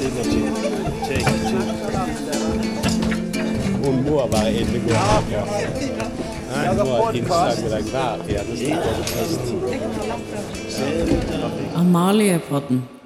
liberty, 0.00 0.42
take 1.08 1.28
it 1.34 1.40
to... 1.50 1.58
Un 3.88 3.96
mor 4.04 4.28
var 4.32 4.44
et 4.46 4.72
ved 4.72 4.80
Nej, 6.50 6.74
mor 6.74 7.12
indslag 7.12 7.54
med 7.62 7.70
dig 7.70 7.84
kvar. 7.90 8.16
Ja, 8.28 8.40
det 8.42 8.72
er 8.72 8.78
Amaliepodden. 11.76 12.97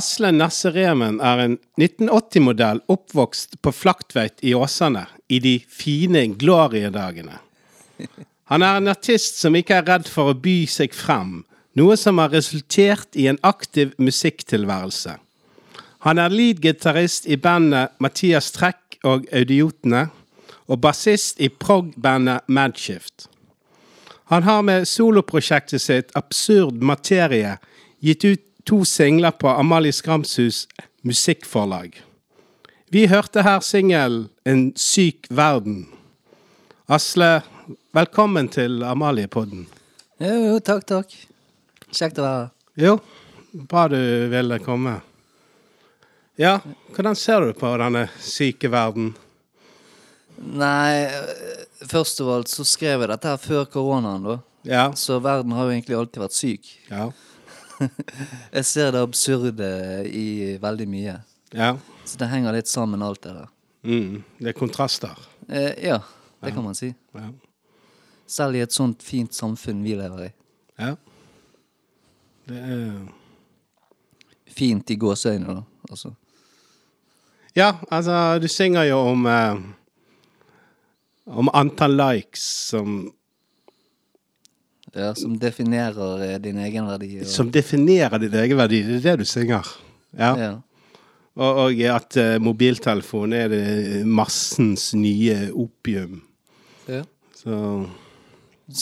Asle 0.00 0.30
Nasse 0.32 0.70
Remen 0.72 1.18
er 1.20 1.42
en 1.42 1.54
1980-modell 1.76 2.78
oppvokst 2.88 3.58
på 3.60 3.72
Flaktveit 3.74 4.38
i 4.46 4.54
Åsane 4.56 5.02
i 5.28 5.40
de 5.44 5.58
fine 5.68 6.22
gloriedagene. 6.40 7.36
Han 8.50 8.64
er 8.64 8.78
en 8.78 8.88
artist 8.88 9.42
som 9.42 9.58
ikke 9.58 9.76
er 9.76 9.88
redd 9.90 10.08
for 10.08 10.32
å 10.32 10.38
by 10.46 10.62
seg 10.72 10.96
frem, 10.96 11.42
noe 11.76 11.98
som 12.00 12.18
har 12.22 12.32
resultert 12.32 13.18
i 13.18 13.28
en 13.28 13.40
aktiv 13.44 13.92
musikktilværelse. 14.00 15.18
Han 16.08 16.22
er 16.22 16.32
lead-gitarist 16.32 17.28
i 17.28 17.36
bandet 17.36 17.92
Mathias 18.00 18.48
Trekk 18.56 19.02
og 19.04 19.28
Audiotene, 19.36 20.06
og 20.70 20.80
bassist 20.80 21.42
i 21.44 21.50
prog-bandet 21.52 22.48
Madshift. 22.48 23.28
Han 24.32 24.48
har 24.48 24.62
med 24.64 24.88
soloprosjektet 24.88 25.82
sitt 25.82 26.14
Absurd 26.16 26.80
materie 26.80 27.58
gitt 28.00 28.24
ut 28.24 28.46
to 28.70 28.84
singler 28.84 29.30
på 29.30 29.48
Amalie 29.48 29.92
Skramshus 29.92 30.68
musikkforlag. 31.02 32.02
Vi 32.88 33.06
hørte 33.06 33.42
her 33.42 33.60
singelen 33.60 34.28
En 34.44 34.72
syk 34.78 35.26
verden. 35.30 35.88
Asle, 36.86 37.42
velkommen 37.90 38.46
til 38.48 38.84
Amalie-podden. 38.86 39.64
Jo, 40.22 40.36
jo, 40.44 40.60
takk, 40.62 40.84
takk. 40.86 41.16
Kjekt 41.90 42.20
å 42.22 42.22
være 42.22 42.36
her. 42.44 42.52
Jo, 42.78 42.92
bra 43.72 43.88
du 43.90 43.98
ville 44.30 44.58
komme. 44.62 45.00
Ja, 46.38 46.60
hvordan 46.94 47.18
ser 47.18 47.48
du 47.48 47.56
på 47.58 47.72
denne 47.82 48.04
syke 48.22 48.70
verden? 48.70 49.16
Nei, 50.38 51.08
eh, 51.10 51.66
først 51.90 52.22
av 52.22 52.30
alt 52.36 52.54
så 52.54 52.62
skrev 52.62 53.02
jeg 53.02 53.10
dette 53.16 53.34
her 53.34 53.42
før 53.48 53.66
koronaen, 53.66 54.22
da. 54.30 54.38
Ja, 54.62 54.86
Så 54.94 55.18
verden 55.18 55.58
har 55.58 55.66
jo 55.66 55.74
egentlig 55.74 55.98
alltid 55.98 56.22
vært 56.22 56.38
syk. 56.38 56.70
ja, 56.90 57.10
Jeg 58.56 58.64
ser 58.68 58.90
det 58.94 59.02
absurde 59.02 59.68
i 60.06 60.56
veldig 60.62 60.88
mye. 60.88 61.16
ja. 61.54 61.76
Så 62.04 62.18
det 62.18 62.26
henger 62.32 62.52
litt 62.56 62.66
sammen, 62.66 63.02
alt 63.06 63.20
det 63.22 63.32
der. 63.36 63.50
Mm, 63.86 64.22
det 64.40 64.48
er 64.50 64.56
kontraster. 64.58 65.14
Eh, 65.48 65.76
ja, 65.86 66.00
det 66.42 66.50
kan 66.56 66.64
man 66.64 66.74
si. 66.74 66.88
Ja. 67.14 67.28
Selv 68.26 68.56
i 68.58 68.62
et 68.64 68.74
sånt 68.74 69.02
fint 69.06 69.34
samfunn 69.36 69.84
vi 69.84 69.94
lever 69.94 70.24
i. 70.26 70.30
ja. 70.80 70.96
Det 72.50 72.56
er 72.58 72.90
Fint 74.50 74.90
i 74.90 74.96
gåseøynene, 74.98 75.60
da. 75.60 75.62
Altså. 75.92 76.10
Ja, 77.54 77.68
altså, 77.94 78.16
du 78.42 78.48
synger 78.50 78.88
jo 78.88 78.96
om 79.12 79.26
eh, 79.30 79.60
Om 81.30 81.50
antall 81.54 81.94
likes 82.00 82.42
som, 82.72 83.12
Ja, 84.94 85.12
som 85.14 85.36
definerer 85.38 86.24
eh, 86.26 86.38
din 86.42 86.58
egenverdi. 86.58 87.20
Og, 87.20 87.30
som 87.30 87.50
definerer 87.52 88.18
din 88.18 88.34
egenverdi. 88.34 88.82
Det 88.88 88.98
er 88.98 89.04
det 89.12 89.24
du 89.24 89.28
synger. 89.28 89.68
Ja. 90.18 90.32
ja. 90.38 90.50
Og, 91.38 91.60
og 91.64 91.82
at 91.86 92.16
uh, 92.18 92.36
mobiltelefon 92.42 93.32
er 93.32 93.52
det 93.52 93.64
massens 94.06 94.90
nye 94.98 95.48
opium. 95.54 96.22
ja. 96.90 97.04
Så 97.40 97.56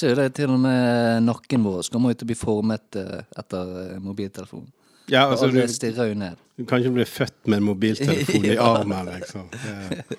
jo 0.02 0.14
det 0.18 0.32
til 0.36 0.50
og 0.52 0.58
med 0.60 1.22
nakken 1.24 1.62
vår 1.64 1.86
kommer 1.92 2.12
jo 2.12 2.18
til 2.18 2.26
å 2.26 2.30
bli 2.32 2.36
formet 2.36 2.98
uh, 2.98 3.20
etter 3.40 3.70
eh, 3.84 4.00
mobiltelefonen. 4.02 4.66
Ja, 5.08 5.22
altså, 5.30 5.46
du, 5.48 5.62
du 5.62 6.64
kan 6.68 6.82
ikke 6.82 6.92
bli 6.98 7.06
født 7.08 7.46
med 7.46 7.62
en 7.62 7.68
mobiltelefon 7.70 8.44
i 8.44 8.56
armen, 8.72 9.08
liksom. 9.14 9.46
Det- 9.54 10.18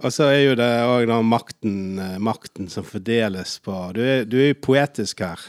Og 0.00 0.12
så 0.14 0.30
er 0.32 0.38
jo 0.46 0.52
det 0.56 0.68
òg 0.88 1.10
makten, 1.28 1.98
eh, 2.00 2.18
makten 2.18 2.70
som 2.72 2.84
fordeles 2.84 3.58
på 3.64 3.74
Du 3.94 4.00
er, 4.00 4.24
du 4.24 4.38
er 4.40 4.54
jo 4.54 4.60
poetisk 4.62 5.20
her. 5.20 5.40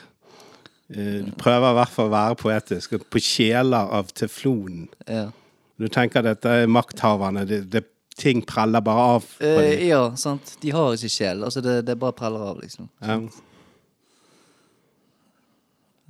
Eh, 0.90 1.24
Du 1.24 1.32
prøver 1.40 1.72
i 1.72 1.78
hvert 1.80 1.94
fall 1.94 2.10
å 2.10 2.16
være 2.16 2.36
poetisk. 2.36 2.98
På 3.10 3.20
kjeler 3.20 3.88
av 3.92 4.12
teflon. 4.12 4.90
Ja. 5.08 5.32
Du 5.80 5.88
tenker 5.88 6.20
at 6.20 6.26
dette 6.26 6.50
er 6.50 6.68
makthaverne. 6.68 7.46
Det, 7.48 7.70
det, 7.72 7.86
ting 8.18 8.42
preller 8.46 8.82
bare 8.82 9.06
av 9.16 9.30
Eh, 9.40 9.88
ja, 9.88 10.16
sant. 10.16 10.58
De 10.62 10.70
har 10.70 10.94
ikke 10.94 11.10
sjel. 11.10 11.44
Altså, 11.44 11.62
det, 11.62 11.86
det 11.88 11.98
bare 11.98 12.14
preller 12.14 12.44
av, 12.52 12.60
liksom. 12.62 12.90
Ja. 13.00 13.20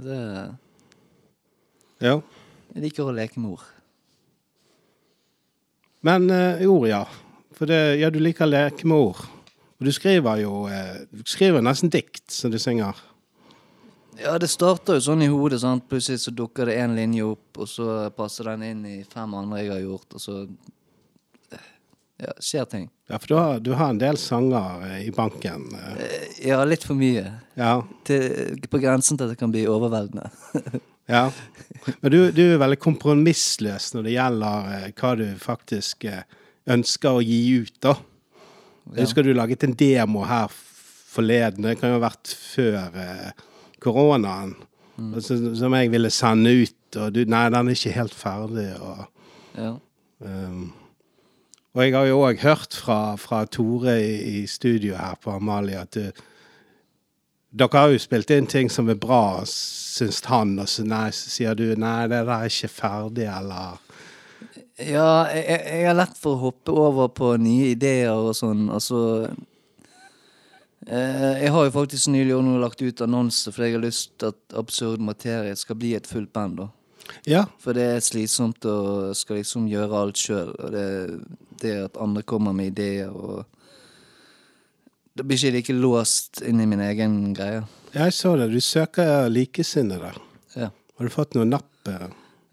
Det, 0.01 0.17
ja. 2.01 2.15
jeg 2.73 2.83
liker 2.87 3.05
å 3.05 3.13
leke 3.13 3.39
mor. 3.39 3.61
Men 6.01 6.25
uh, 6.33 6.57
ord, 6.65 6.87
ja. 6.89 7.03
For 7.57 7.69
det, 7.69 7.79
ja, 8.01 8.09
du 8.09 8.19
liker 8.23 8.47
å 8.47 8.51
leke 8.51 8.87
med 8.89 8.97
ord. 9.09 9.21
Og 9.81 9.87
du 9.87 9.91
skriver 9.93 10.43
jo 10.43 10.65
eh, 10.69 11.01
Du 11.11 11.23
skriver 11.29 11.63
nesten 11.65 11.89
dikt 11.93 12.29
som 12.31 12.51
du 12.53 12.59
synger. 12.61 12.97
Ja, 14.21 14.35
det 14.37 14.51
starter 14.53 14.99
jo 14.99 15.01
sånn 15.07 15.23
i 15.25 15.29
hodet. 15.31 15.61
sant? 15.63 15.87
Plutselig 15.89 16.19
så 16.25 16.33
dukker 16.35 16.67
det 16.69 16.75
én 16.83 16.93
linje 16.97 17.23
opp, 17.31 17.57
og 17.63 17.69
så 17.69 18.09
passer 18.13 18.51
den 18.51 18.63
inn 18.67 18.83
i 18.85 18.97
fem 19.09 19.33
andre 19.39 19.63
jeg 19.63 19.71
har 19.73 19.81
gjort, 19.85 20.17
og 20.17 20.21
så 20.21 20.35
Ja, 22.21 22.35
skjer 22.37 22.65
ting. 22.69 22.83
Ja, 23.09 23.17
for 23.17 23.27
du 23.31 23.33
har, 23.39 23.59
du 23.65 23.71
har 23.73 23.89
en 23.89 23.97
del 23.97 24.17
sanger 24.21 24.83
eh, 24.85 25.07
i 25.07 25.11
banken. 25.15 25.63
eh. 25.73 25.93
Eh, 26.05 26.27
Ja, 26.51 26.59
litt 26.69 26.83
for 26.85 26.93
mye. 26.93 27.31
Ja. 27.57 27.79
Til, 28.05 28.59
på 28.69 28.77
grensen 28.83 29.17
til 29.17 29.25
at 29.25 29.33
det 29.33 29.39
kan 29.39 29.49
bli 29.53 29.63
overveldende. 29.65 30.29
ja. 31.15 31.23
Men 32.03 32.13
du, 32.13 32.19
du 32.29 32.43
er 32.45 32.61
veldig 32.61 32.77
kompromissløs 32.83 33.89
når 33.95 34.05
det 34.05 34.13
gjelder 34.19 34.69
eh, 34.75 34.85
hva 35.01 35.15
du 35.17 35.25
faktisk 35.41 36.05
eh, 36.11 36.21
ønsker 36.69 37.17
å 37.17 37.23
gi 37.25 37.39
ut, 37.61 37.77
da. 37.83 37.95
Jeg 38.91 39.07
husker 39.07 39.25
du 39.25 39.31
laget 39.33 39.63
en 39.63 39.77
demo 39.77 40.25
her 40.27 40.51
forleden. 41.11 41.65
Det 41.65 41.77
kan 41.79 41.93
jo 41.93 41.99
ha 41.99 42.05
vært 42.07 42.33
før 42.35 42.99
eh, 42.99 43.47
koronaen. 43.83 44.55
Altså, 45.01 45.37
som 45.57 45.73
jeg 45.73 45.89
ville 45.93 46.11
sende 46.13 46.51
ut, 46.61 46.97
og 46.99 47.15
du 47.15 47.23
Nei, 47.25 47.47
den 47.49 47.71
er 47.71 47.77
ikke 47.77 47.97
helt 47.97 48.15
ferdig. 48.17 48.69
og... 48.77 49.07
Ja. 49.57 49.73
Um, 50.21 50.71
og 51.73 51.85
jeg 51.85 51.93
har 51.95 52.05
jo 52.05 52.19
òg 52.27 52.41
hørt 52.43 52.75
fra, 52.75 53.15
fra 53.15 53.45
Tore 53.47 53.95
i, 54.03 54.41
i 54.41 54.47
studio 54.47 54.97
her 54.99 55.15
på 55.23 55.31
Amalie 55.31 55.79
at 55.79 55.95
du, 55.95 56.23
dere 57.51 57.79
har 57.79 57.93
jo 57.93 57.99
spilt 57.99 58.31
inn 58.31 58.47
ting 58.47 58.69
som 58.71 58.89
er 58.91 58.99
bra, 58.99 59.41
syns 59.47 60.21
han, 60.27 60.57
og 60.59 60.67
så, 60.71 60.83
nei, 60.87 61.09
sier 61.15 61.55
du 61.55 61.73
nei, 61.79 62.09
det 62.11 62.21
der 62.27 62.33
er 62.35 62.51
ikke 62.51 62.71
ferdig, 62.71 63.27
eller 63.27 63.79
Ja, 64.87 65.27
jeg, 65.35 65.85
har 65.85 65.95
lett 65.97 66.17
for 66.17 66.35
å 66.35 66.49
hoppe 66.49 66.73
over 66.73 67.11
på 67.13 67.35
nye 67.41 67.71
ideer 67.75 68.13
og 68.13 68.33
sånn. 68.37 68.67
Altså 68.73 69.29
eh, 70.87 71.43
Jeg 71.43 71.51
har 71.53 71.67
jo 71.67 71.73
faktisk 71.75 72.11
nylig 72.13 72.35
også 72.35 72.47
nå 72.47 72.59
lagt 72.61 72.81
ut 72.81 73.03
annonse 73.05 73.53
fordi 73.53 73.69
jeg 73.69 73.77
har 73.77 73.85
lyst 73.85 74.13
til 74.21 74.31
at 74.33 74.57
Absurd 74.57 75.03
Materie 75.03 75.55
skal 75.59 75.79
bli 75.81 75.93
et 75.97 76.09
fullt 76.09 76.33
band. 76.33 76.63
da 76.63 76.69
Ja. 77.29 77.45
For 77.59 77.77
det 77.77 77.87
er 77.95 78.05
slitsomt 78.05 78.65
å 78.65 79.13
skal 79.17 79.41
liksom 79.41 79.67
gjøre 79.69 80.03
alt 80.05 80.21
sjøl. 80.21 80.53
Og 80.57 80.71
det, 80.73 80.87
det 81.61 81.75
at 81.89 82.01
andre 82.01 82.23
kommer 82.23 82.55
med 82.55 82.73
ideer 82.73 83.09
og 83.11 83.45
Det 85.11 85.25
blir 85.27 85.35
ikke 85.35 85.57
like 85.57 85.73
låst 85.75 86.39
inn 86.47 86.61
i 86.63 86.65
min 86.65 86.79
egen 86.79 87.33
greie. 87.35 87.65
Jeg 87.91 88.13
så 88.15 88.37
det. 88.39 88.47
Du 88.53 88.61
søker 88.63 89.27
likesinnede. 89.27 90.13
Ja. 90.55 90.69
Har 90.71 91.05
du 91.05 91.11
fått 91.11 91.35
noe 91.35 91.43
napp? 91.43 91.67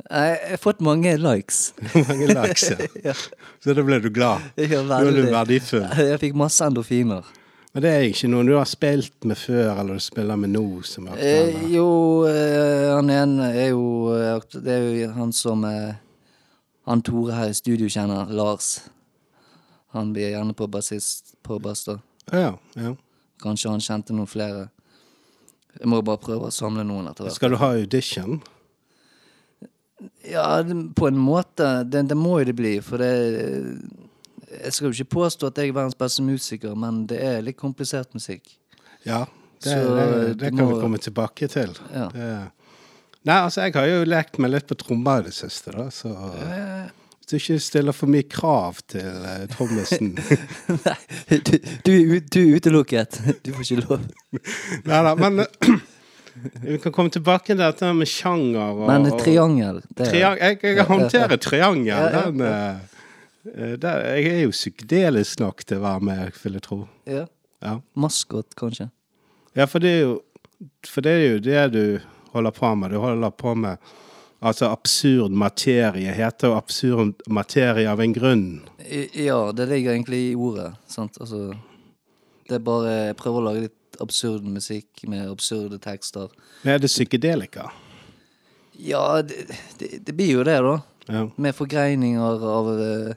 Jeg 0.09 0.37
har 0.51 0.61
fått 0.63 0.79
mange 0.81 1.11
likes. 1.21 1.75
Mange 2.09 2.27
likes, 2.33 2.71
ja. 2.71 2.87
Ja. 3.11 3.15
Så 3.61 3.75
da 3.77 3.83
ble 3.85 3.99
du 4.01 4.09
glad. 4.15 4.41
Ja, 4.57 4.81
er 4.81 5.05
du 5.05 5.11
veldig. 5.13 5.27
verdifull. 5.35 5.85
Jeg 6.13 6.21
fikk 6.23 6.39
masse 6.41 6.65
endorfiner. 6.65 7.27
Men 7.75 7.85
det 7.85 7.91
er 7.93 8.07
ikke 8.09 8.31
noen 8.33 8.49
du 8.49 8.55
har 8.57 8.65
spilt 8.67 9.27
med 9.29 9.37
før, 9.37 9.75
eller 9.83 9.99
du 10.01 10.03
spiller 10.03 10.39
med 10.41 10.55
nå, 10.55 10.63
som 10.89 11.11
er 11.13 11.21
Eh, 11.21 11.59
jo, 11.75 11.89
eh, 12.25 12.89
han 12.95 13.13
ene 13.13 13.51
er 13.53 13.69
jo 13.75 13.85
eh, 14.17 14.41
Det 14.57 14.73
er 14.73 14.87
jo 15.03 15.11
han 15.19 15.35
som 15.37 15.67
eh, 15.69 15.93
han 16.89 17.03
Tore 17.05 17.37
her 17.37 17.53
i 17.53 17.59
studio 17.59 17.91
kjenner, 17.93 18.33
Lars. 18.33 18.79
Han 19.93 20.15
blir 20.17 20.33
gjerne 20.33 20.57
på 20.57 20.67
bassist 20.73 21.35
på 21.45 21.61
bass, 21.61 21.85
da. 21.85 21.99
Ja, 22.33 22.55
ja. 22.81 22.95
Kanskje 23.45 23.71
han 23.77 23.85
kjente 23.85 24.17
noen 24.17 24.29
flere. 24.29 24.71
Jeg 25.79 25.93
må 25.93 26.01
bare 26.03 26.19
prøve 26.25 26.49
å 26.49 26.55
samle 26.55 26.83
noen 26.89 27.11
etter 27.13 27.29
hvert. 27.29 27.37
Skal 27.37 27.53
du 27.53 27.61
ha 27.61 27.75
audition? 27.77 28.41
Ja, 30.31 30.63
på 30.95 31.09
en 31.09 31.17
måte. 31.19 31.69
Det, 31.91 32.05
det 32.13 32.17
må 32.19 32.37
jo 32.41 32.45
det 32.51 32.55
bli, 32.59 32.77
for 32.85 33.01
det 33.03 33.09
Jeg 34.49 34.73
skal 34.73 34.87
jo 34.89 34.93
ikke 34.95 35.15
påstå 35.19 35.51
at 35.51 35.59
jeg 35.59 35.69
er 35.73 35.75
verdens 35.77 35.99
beste 35.99 36.23
musiker, 36.25 36.77
men 36.79 37.03
det 37.11 37.19
er 37.25 37.43
litt 37.45 37.59
komplisert 37.59 38.15
musikk. 38.17 38.55
Ja, 39.05 39.25
det, 39.65 39.75
det, 39.75 40.39
det 40.41 40.53
kan 40.55 40.63
må- 40.65 40.75
vi 40.77 40.81
komme 40.85 40.99
tilbake 41.03 41.49
til. 41.53 41.75
Ja. 41.93 42.09
Nei, 43.27 43.35
altså 43.43 43.67
jeg 43.67 43.75
har 43.75 43.87
jo 43.91 44.05
lekt 44.09 44.39
meg 44.41 44.55
litt 44.55 44.69
på 44.71 44.77
trommer 44.79 45.21
i 45.21 45.27
det 45.29 45.35
siste, 45.37 45.75
da, 45.75 45.89
så 45.93 46.09
Hvis 46.15 47.29
du 47.29 47.35
ikke 47.37 47.59
stiller 47.61 47.93
for 47.93 48.09
mye 48.09 48.25
krav 48.31 48.79
til 48.89 49.05
uh, 49.05 49.43
trommisen 49.53 50.15
Nei, 50.87 50.97
du, 51.45 51.59
du, 51.85 51.93
du 52.25 52.39
er 52.41 52.55
utelukket. 52.57 53.19
Du 53.45 53.51
får 53.53 53.67
ikke 53.67 53.85
lov. 53.85 54.07
Nei 54.89 55.03
da, 55.11 55.13
men 55.19 55.43
vi 56.63 56.79
kan 56.83 56.93
komme 56.93 57.11
tilbake 57.11 57.47
til 57.53 57.57
dette 57.61 57.89
med 57.97 58.07
sjanger 58.11 58.77
og 58.83 58.87
Men 58.89 59.09
triangel 59.19 59.81
det 59.95 60.07
er- 60.07 60.11
Triang 60.13 60.39
jeg, 60.39 60.59
jeg 60.63 60.87
håndterer 60.87 61.37
triangel. 61.41 61.87
Ja, 61.89 62.23
Den, 62.31 62.41
eh, 62.43 63.77
der, 63.77 64.01
jeg 64.17 64.27
er 64.35 64.43
jo 64.45 64.51
psykedelisk 64.51 65.41
nok 65.41 65.65
til 65.65 65.79
å 65.79 65.85
være 65.87 66.01
med, 66.01 66.33
vil 66.43 66.53
jeg 66.59 66.63
tro. 66.63 66.81
Ja. 67.07 67.27
Ja. 67.63 67.79
Maskot, 67.97 68.55
kanskje. 68.57 68.91
Ja, 69.57 69.65
for 69.67 69.79
det 69.83 70.01
jo 70.03 70.21
For 70.87 71.01
det 71.03 71.11
er 71.13 71.29
jo 71.33 71.39
det 71.39 71.73
du 71.73 72.01
holder 72.33 72.51
på 72.51 72.75
med. 72.77 72.91
Du 72.91 72.99
holder 72.99 73.31
på 73.31 73.55
med 73.57 73.79
Altså 74.43 74.69
absurd 74.71 75.31
materie 75.35 76.13
heter 76.15 76.49
jo 76.53 76.55
absurd 76.57 77.15
materie 77.29 77.89
av 77.91 77.99
en 78.01 78.13
grunn. 78.15 78.61
Ja, 79.15 79.51
det 79.53 79.67
ligger 79.69 79.93
egentlig 79.97 80.21
i 80.31 80.35
ordet. 80.39 80.75
Sant? 80.87 81.19
Altså, 81.21 81.55
det 82.49 82.55
er 82.55 82.63
bare 82.63 82.93
Jeg 83.09 83.17
prøver 83.17 83.41
å 83.41 83.45
lage 83.49 83.61
litt 83.67 83.78
absurd 84.05 84.47
musikk 84.47 85.05
med 85.09 85.31
absurde 85.31 85.79
tekster. 85.79 86.29
Men 86.63 86.75
er 86.75 86.83
det 86.85 86.91
psykedelika? 86.93 87.71
Ja, 88.79 89.23
det, 89.23 89.49
det, 89.79 89.99
det 90.07 90.13
blir 90.15 90.39
jo 90.39 90.45
det, 90.47 90.61
da. 90.63 90.77
Ja. 91.09 91.25
Med 91.37 91.55
forgreininger 91.57 92.45
av 92.47 92.69
uh, 92.79 93.15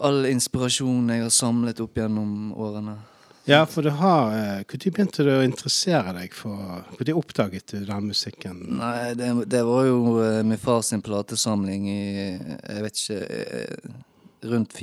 all 0.00 0.26
inspirasjon 0.26 1.10
jeg 1.12 1.22
har 1.22 1.34
samlet 1.34 1.82
opp 1.84 1.98
gjennom 1.98 2.54
årene. 2.56 2.96
ja, 3.44 3.66
for 3.68 3.84
du 3.84 3.90
har 3.90 4.32
eh, 4.32 4.62
Når 4.64 4.90
begynte 4.90 5.26
du 5.26 5.30
å 5.34 5.42
interessere 5.44 6.14
deg 6.16 6.32
for 6.32 6.86
Når 6.96 7.10
oppdaget 7.20 7.74
du 7.74 7.84
den 7.84 8.08
musikken? 8.08 8.62
Nei, 8.80 9.12
det, 9.14 9.28
det 9.52 9.60
var 9.68 9.84
jo 9.84 9.98
uh, 10.16 10.40
min 10.42 10.58
fars 10.58 10.94
platesamling 11.04 11.84
i 11.92 12.00
Jeg 12.32 12.86
vet 12.86 13.02
ikke 13.04 13.20
eh, 13.20 14.00
Rundt 14.44 14.74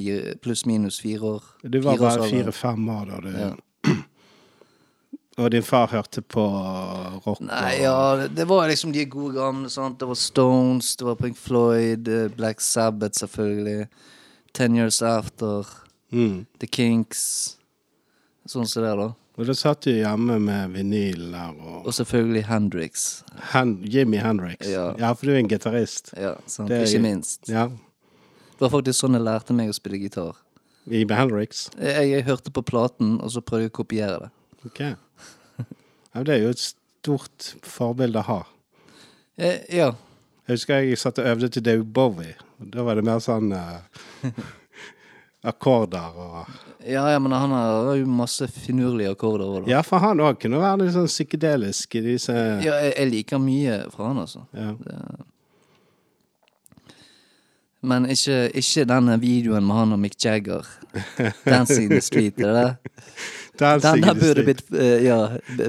pluss-minus 0.41 0.95
fire 1.03 1.35
år. 1.35 1.43
Du 1.61 1.75
var 1.85 1.99
bare 2.01 2.29
fire-fem 2.29 2.87
år 2.89 3.11
da 3.11 3.19
du 3.21 3.29
Ja. 3.35 3.49
Og 5.39 5.51
din 5.51 5.63
far 5.63 5.87
hørte 5.87 6.21
på 6.21 6.41
rock? 7.25 7.39
Nei, 7.39 7.77
og, 7.87 8.19
ja, 8.19 8.27
det- 8.27 8.47
var 8.47 8.67
liksom 8.67 8.91
de 8.91 9.05
gode 9.05 9.33
gamle. 9.35 9.69
sant? 9.69 9.97
Det 9.99 10.07
var 10.07 10.15
Stones, 10.15 10.95
det 10.95 11.05
var 11.05 11.15
Pink 11.15 11.37
Floyd, 11.37 12.07
eh, 12.07 12.27
Black 12.27 12.59
Sabbath 12.61 13.17
selvfølgelig. 13.19 13.87
Ten 14.53 14.75
Years 14.75 15.01
After, 15.01 15.65
mm. 16.11 16.45
The 16.59 16.67
Kinks. 16.67 17.55
Sånn 18.47 18.67
som 18.67 18.83
det, 18.83 18.95
da. 18.97 19.13
og 19.37 19.45
da 19.47 19.53
satt 19.53 19.81
du 19.81 19.91
hjemme 19.91 20.39
med 20.41 20.73
vinyl 20.73 21.31
der 21.31 21.53
og 21.61 21.85
Og 21.87 21.93
selvfølgelig 21.93 22.43
Hendrix. 22.45 23.23
Hen 23.53 23.77
Jimmy 23.83 24.17
Hendrix. 24.17 24.67
Ja. 24.67 25.13
for 25.13 25.25
du 25.27 25.31
er 25.31 25.37
en 25.39 25.47
gitarist. 25.47 26.11
Ja, 26.17 26.35
sant? 26.45 26.67
Det 26.69 26.77
er- 26.81 26.85
Ikke 26.85 27.01
minst. 27.01 27.47
Ja. 27.47 27.67
Det 27.67 28.59
var 28.59 28.69
faktisk 28.81 28.99
sånn 28.99 29.13
jeg 29.13 29.21
lærte 29.21 29.53
meg 29.55 29.69
å 29.69 29.73
spille 29.73 29.97
gitar. 29.97 30.35
I 30.89 31.05
Hendrix. 31.05 31.69
Jeg, 31.79 32.09
jeg 32.11 32.23
hørte 32.25 32.51
på 32.51 32.63
platen, 32.65 33.21
og 33.21 33.29
så 33.31 33.39
prøvde 33.41 33.61
jeg 33.69 33.71
å 33.71 33.83
kopiere 33.85 34.19
det. 34.19 34.31
Ok. 34.65 34.79
Ja, 36.11 36.23
det 36.23 36.33
er 36.35 36.41
jo 36.43 36.53
et 36.53 36.61
stort 36.61 37.53
forbilde 37.63 38.21
å 38.21 38.27
ha. 38.27 38.39
Eh, 39.39 39.61
ja. 39.73 39.91
Jeg 40.47 40.57
husker 40.57 40.81
jeg 40.83 40.99
satt 40.99 41.21
og 41.21 41.29
øvde 41.31 41.49
til 41.49 41.63
Dave 41.65 41.85
Bowie. 41.85 42.35
Da 42.59 42.83
var 42.85 42.99
det 42.99 43.05
mer 43.07 43.21
sånn 43.23 43.53
eh, 43.55 44.27
akkorder 45.51 46.19
og 46.19 46.43
ja, 46.81 47.03
ja, 47.11 47.19
men 47.21 47.31
han 47.31 47.51
har 47.53 47.91
jo 47.93 48.07
masse 48.09 48.47
finurlige 48.49 49.11
akkorder 49.13 49.45
òg, 49.45 49.57
da. 49.65 49.69
Ja, 49.69 49.81
for 49.85 50.01
han 50.01 50.21
òg 50.23 50.39
kunne 50.41 50.57
være 50.61 50.79
litt 50.81 50.95
sånn 50.95 51.09
psykedelisk 51.09 51.93
i 51.99 52.01
disse 52.07 52.33
Ja, 52.33 52.79
jeg, 52.81 52.95
jeg 52.95 53.09
liker 53.11 53.41
mye 53.41 53.75
fra 53.93 54.07
han, 54.09 54.23
altså. 54.23 54.47
ja. 54.57 54.73
Men 57.81 58.05
ikke, 58.13 58.47
ikke 58.57 58.85
denne 58.89 59.15
videoen 59.21 59.65
med 59.65 59.77
han 59.77 59.93
og 59.95 60.01
Mick 60.01 60.17
Jagger. 60.21 60.67
'Dancing 61.45 61.87
in 61.87 61.95
the 61.95 62.01
Street'. 62.01 62.41
Er 62.41 62.53
det 62.53 62.67
Dancing 63.61 64.01
Den 64.01 64.07
der 64.07 64.19
burde 64.19 64.45
blitt 64.47 64.63
eh, 64.73 65.03
ja, 65.05 65.17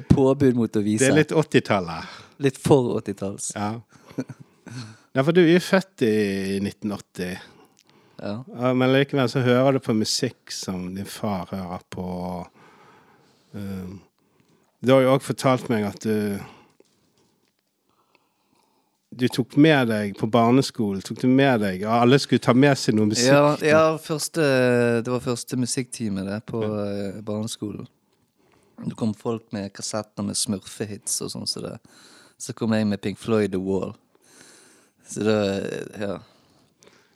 påbud 0.08 0.56
mot 0.56 0.76
å 0.76 0.82
vise. 0.84 1.04
Det 1.04 1.11
er 1.12 1.18
litt 1.20 1.34
80-tallet. 1.37 2.20
Litt 2.42 2.61
for 2.61 2.94
80-talls. 3.02 3.50
Ja. 3.54 3.75
ja, 5.12 5.25
for 5.25 5.32
du 5.37 5.42
er 5.42 5.52
jo 5.54 5.64
født 5.64 6.06
i 6.08 6.14
1980. 6.62 7.34
Ja. 8.22 8.34
Men 8.72 8.94
likevel 8.94 9.28
så 9.28 9.42
hører 9.44 9.76
du 9.76 9.82
på 9.84 9.96
musikk 9.99 10.54
som 10.54 10.88
din 10.96 11.08
far 11.11 11.50
hører 11.50 11.84
på. 11.92 12.06
Um, 13.52 14.00
du 14.80 14.94
har 14.94 15.04
jo 15.04 15.12
òg 15.16 15.25
fortalt 15.26 15.68
meg 15.70 15.84
at 15.90 16.06
du 16.06 16.38
Du 19.12 19.26
tok 19.28 19.57
med 19.61 19.90
deg 19.90 20.14
på 20.16 20.26
barneskolen 20.33 21.02
tok 21.04 21.21
du 21.21 21.26
med 21.28 21.61
deg, 21.61 21.83
Alle 21.85 22.16
skulle 22.23 22.40
ta 22.40 22.54
med 22.57 22.78
seg 22.81 22.97
noe 22.97 23.11
musikk. 23.11 23.28
Ja, 23.28 23.57
ja 23.61 23.83
første, 24.00 24.45
det 25.04 25.12
var 25.12 25.21
første 25.21 25.59
musikktime 25.61 26.25
det 26.25 26.38
på 26.49 26.62
ja. 26.64 27.11
barneskolen. 27.25 27.88
Det 28.83 28.97
kom 28.99 29.12
folk 29.14 29.52
med 29.52 29.73
kassetter 29.76 30.25
med 30.26 30.38
smurfehits 30.38 31.21
og 31.23 31.31
sånn 31.35 31.47
Så, 31.47 31.61
det. 31.62 31.76
Så 32.40 32.54
kom 32.57 32.73
jeg 32.75 32.88
med 32.88 33.02
Pink 33.04 33.21
Floyd 33.21 33.52
The 33.52 33.61
Wall. 33.61 33.92
Så 35.09 35.28
det 35.28 35.40
Ja. 36.00 36.19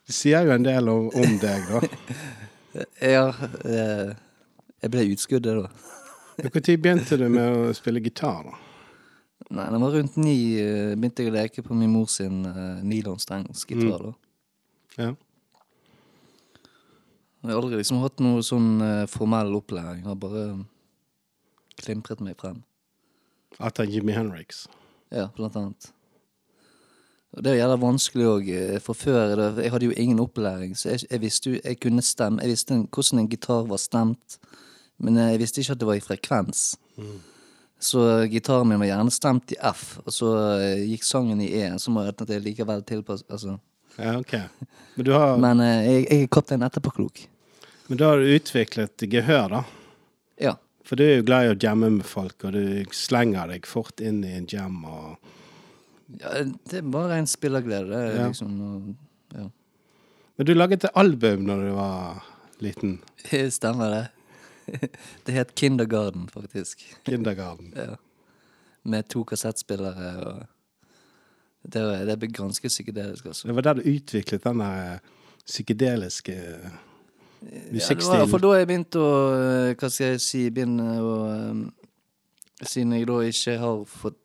Det 0.07 0.15
sier 0.15 0.45
jo 0.47 0.53
en 0.55 0.62
del 0.62 0.87
om, 0.88 1.09
om 1.11 1.33
deg, 1.43 1.65
da. 1.67 1.81
Ja, 3.17 3.31
eh, 3.65 4.12
jeg 4.85 4.93
ble 4.93 5.07
utskuddet 5.15 5.65
da. 5.65 5.71
Når 6.37 6.53
begynte 6.76 7.17
du 7.17 7.25
med 7.33 7.57
å 7.57 7.73
spille 7.75 8.03
gitar? 8.05 8.45
da? 8.45 8.66
Nei, 9.50 9.65
da 9.71 9.76
jeg 9.76 9.81
var 9.85 9.93
rundt 9.95 10.17
ni, 10.19 10.37
eh, 10.59 10.95
begynte 10.99 11.23
jeg 11.23 11.31
å 11.31 11.37
leke 11.37 11.62
på 11.62 11.75
min 11.79 11.93
mor 11.95 12.09
sin 12.11 12.41
uh, 12.47 12.81
nylonstrengsgitar. 12.83 14.03
da. 14.09 14.12
Ja. 14.99 15.12
Jeg 17.45 17.53
har 17.53 17.61
aldri 17.61 17.79
liksom 17.79 18.00
hatt 18.03 18.19
noe 18.25 18.43
sånn 18.43 18.81
eh, 18.83 19.05
formell 19.11 19.55
opplæring. 19.55 20.00
Jeg 20.03 20.09
har 20.11 20.19
bare 20.19 20.47
klimpret 21.79 22.23
meg 22.25 22.35
frem. 22.41 22.65
Etter 23.62 23.87
Jimmy 23.87 24.17
Henriks. 24.17 24.65
Ja, 25.15 25.29
blant 25.37 25.55
annet. 25.61 25.93
Og 27.37 27.45
det 27.45 27.53
gjelder 27.59 27.79
vanskelig 27.79 28.26
òg. 28.33 28.50
For 28.83 28.97
før 28.99 29.37
det, 29.38 29.47
Jeg 29.65 29.71
hadde 29.75 29.87
jo 29.91 29.95
ingen 30.00 30.19
opplæring, 30.25 30.75
så 30.76 30.95
jeg, 30.95 31.05
jeg 31.11 31.21
visste 31.23 31.50
jo 31.53 31.61
Jeg 31.62 31.79
kunne 31.85 32.03
stemme. 32.03 32.41
Jeg 32.43 32.50
visste 32.57 32.75
en- 32.75 32.88
hvordan 32.88 33.21
en 33.23 33.29
gitar 33.29 33.67
var 33.69 33.79
stemt, 33.79 34.38
men 34.99 35.17
jeg 35.21 35.38
visste 35.38 35.61
ikke 35.61 35.73
at 35.76 35.79
det 35.79 35.87
var 35.87 35.95
i 36.00 36.00
frekvens. 36.00 36.76
Så 37.78 38.00
gitaren 38.33 38.68
min 38.68 38.78
var 38.80 38.87
gjerne 38.88 39.11
stemt 39.12 39.52
i 39.52 39.56
F, 39.61 39.99
og 40.04 40.12
så 40.14 40.30
eh, 40.56 40.85
gikk 40.88 41.04
sangen 41.04 41.40
i 41.45 41.50
E. 41.61 41.66
Så 41.78 41.90
må 41.92 42.04
jeg 42.06 42.40
likevel 42.42 42.83
tilpasse 42.88 43.25
altså. 43.30 43.59
Ja, 43.99 44.14
okay. 44.18 44.42
Men, 44.97 45.04
du 45.04 45.12
har, 45.12 45.37
Men 45.40 45.61
eh, 45.61 45.85
jeg, 45.85 46.06
jeg 46.11 46.23
er 46.25 46.30
kaptein 46.33 46.62
etterpåklok. 46.64 47.26
men 47.88 47.99
da 47.99 48.09
har 48.11 48.18
du 48.18 48.33
utviklet 48.35 49.04
gehør, 49.12 49.49
da? 49.49 49.64
Ja. 50.40 50.54
For 50.85 50.97
du 50.97 51.04
er 51.04 51.16
jo 51.18 51.26
glad 51.28 51.45
i 51.47 51.52
å 51.54 51.59
jamme 51.62 51.90
med 51.99 52.06
folk, 52.06 52.45
og 52.45 52.52
du 52.56 52.85
slenger 52.92 53.49
deg 53.52 53.66
fort 53.66 54.00
inn 54.00 54.23
i 54.25 54.33
en 54.38 54.47
jam. 54.49 54.85
og... 54.85 55.16
ja. 56.21 56.45
Det 56.64 56.78
er 56.80 56.90
bare 56.97 57.18
en 57.21 57.26
spillerglede. 57.26 57.92
Er 57.92 58.16
Ja. 58.23 58.26
liksom 58.28 58.61
og- 58.61 58.95
Ja. 59.37 59.49
Men 60.38 60.47
du 60.47 60.54
laget 60.54 60.85
et 60.85 60.90
album 60.95 61.47
når 61.47 61.62
du 61.68 61.71
var 61.75 62.23
liten. 62.61 62.99
Stemmer 63.50 63.90
det. 63.90 64.04
Det 65.27 65.35
het 65.35 65.55
Kindergarten, 65.55 66.29
faktisk. 66.29 66.83
Kindergarten. 67.05 67.73
Ja. 67.77 67.97
Med 68.85 69.09
to 69.09 69.25
kassettspillere 69.25 70.11
og 70.27 70.43
Det, 71.67 71.83
var- 71.83 72.05
det 72.07 72.19
ble 72.19 72.29
ganske 72.31 72.69
psykedelisk, 72.69 73.27
altså. 73.27 73.49
Det 73.49 73.55
var 73.55 73.63
der 73.63 73.75
du 73.75 73.81
utviklet 73.91 74.45
den 74.45 74.59
der 74.61 74.99
psykedeliske 75.47 76.33
Ja, 76.33 76.69
det 77.43 77.51
var 77.51 77.51
i 77.51 77.61
hvert 77.61 77.73
musikkstilen. 77.73 78.29
fall 78.31 78.41
da 78.41 78.53
jeg 78.59 78.67
begynte 78.67 78.99
å 79.03 79.11
eh, 79.35 79.75
Hva 79.75 79.91
skal 79.91 80.07
jeg 80.15 80.21
si 80.25 80.45
Begynne 80.51 80.87
å 81.03 81.11
eh, 81.31 82.67
Siden 82.67 82.93
jeg 82.97 83.07
da 83.11 83.19
ikke 83.27 83.59
har 83.59 83.83
fått 83.85 84.17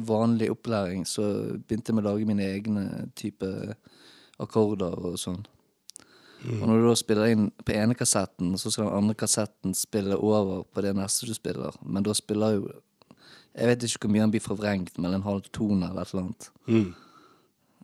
vanlig 0.00 0.48
opplæring, 0.50 1.04
så 1.06 1.22
begynte 1.68 1.90
jeg 1.90 1.94
med 1.98 2.04
å 2.06 2.12
lage 2.14 2.26
mine 2.26 2.42
egne 2.46 2.84
type 3.18 3.46
akkorder 4.40 4.94
og 5.10 5.18
sånn. 5.20 5.42
Og 6.40 6.62
når 6.64 6.78
du 6.80 6.86
da 6.88 6.94
spiller 6.96 7.32
inn 7.34 7.48
på 7.64 7.74
ene 7.76 7.96
kassetten, 7.98 8.54
så 8.58 8.72
skal 8.72 8.88
den 8.88 8.96
andre 8.96 9.16
kassetten 9.18 9.74
spille 9.76 10.16
over 10.16 10.62
på 10.64 10.84
det 10.84 10.94
neste 10.96 11.28
du 11.28 11.34
spiller. 11.36 11.76
Men 11.82 12.06
da 12.06 12.16
spiller 12.16 12.56
jo 12.56 12.70
Jeg 13.50 13.66
vet 13.66 13.82
ikke 13.82 14.06
hvor 14.06 14.12
mye 14.14 14.22
han 14.22 14.30
blir 14.30 14.42
forvrengt 14.44 14.98
med 15.02 15.14
en 15.14 15.24
halv 15.26 15.48
tone 15.50 15.88
eller 15.88 16.06
et 16.06 16.12
eller 16.12 16.22
annet. 16.22 16.50
Mm. 16.70 16.92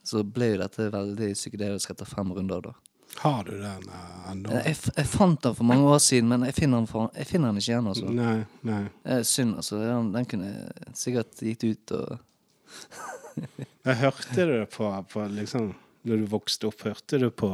Så 0.06 0.22
ble 0.22 0.52
jo 0.52 0.60
dette 0.60 0.86
veldig 0.92 1.32
psykedelisk 1.34 1.90
etter 1.90 2.06
fem 2.06 2.30
runder, 2.32 2.68
da. 2.68 2.74
Har 3.18 3.44
du 3.44 3.50
den 3.50 3.88
uh, 3.90 4.30
ennå? 4.30 4.52
Jeg, 4.60 4.76
jeg 4.94 5.08
fant 5.10 5.42
den 5.42 5.56
for 5.58 5.66
mange 5.66 5.88
år 5.90 5.98
siden, 6.04 6.28
men 6.30 6.44
jeg 6.46 6.54
finner 6.54 6.78
den, 6.78 6.86
for, 6.86 7.10
jeg 7.16 7.26
finner 7.26 7.50
den 7.50 7.58
ikke 7.58 7.72
igjen, 7.72 7.90
altså. 7.90 8.12
Nei, 8.14 8.36
nei. 8.68 8.82
Er 9.02 9.26
synd, 9.26 9.56
altså. 9.58 9.80
Den, 9.82 10.12
den 10.14 10.28
kunne 10.30 10.52
sikkert 10.94 11.42
gitt 11.42 11.66
ut 11.66 11.96
og 11.98 12.16
Jeg 13.86 13.98
hørte 14.00 14.46
det 14.48 14.62
på, 14.72 14.88
på 15.12 15.24
liksom 15.30 15.68
Når 16.06 16.22
du 16.22 16.30
vokste 16.30 16.70
opp, 16.70 16.86
hørte 16.86 17.20
du 17.20 17.28
på 17.30 17.50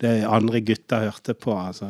det 0.00 0.12
andre 0.26 0.60
gutter 0.62 1.08
hørte 1.08 1.34
på? 1.34 1.54
Altså, 1.58 1.88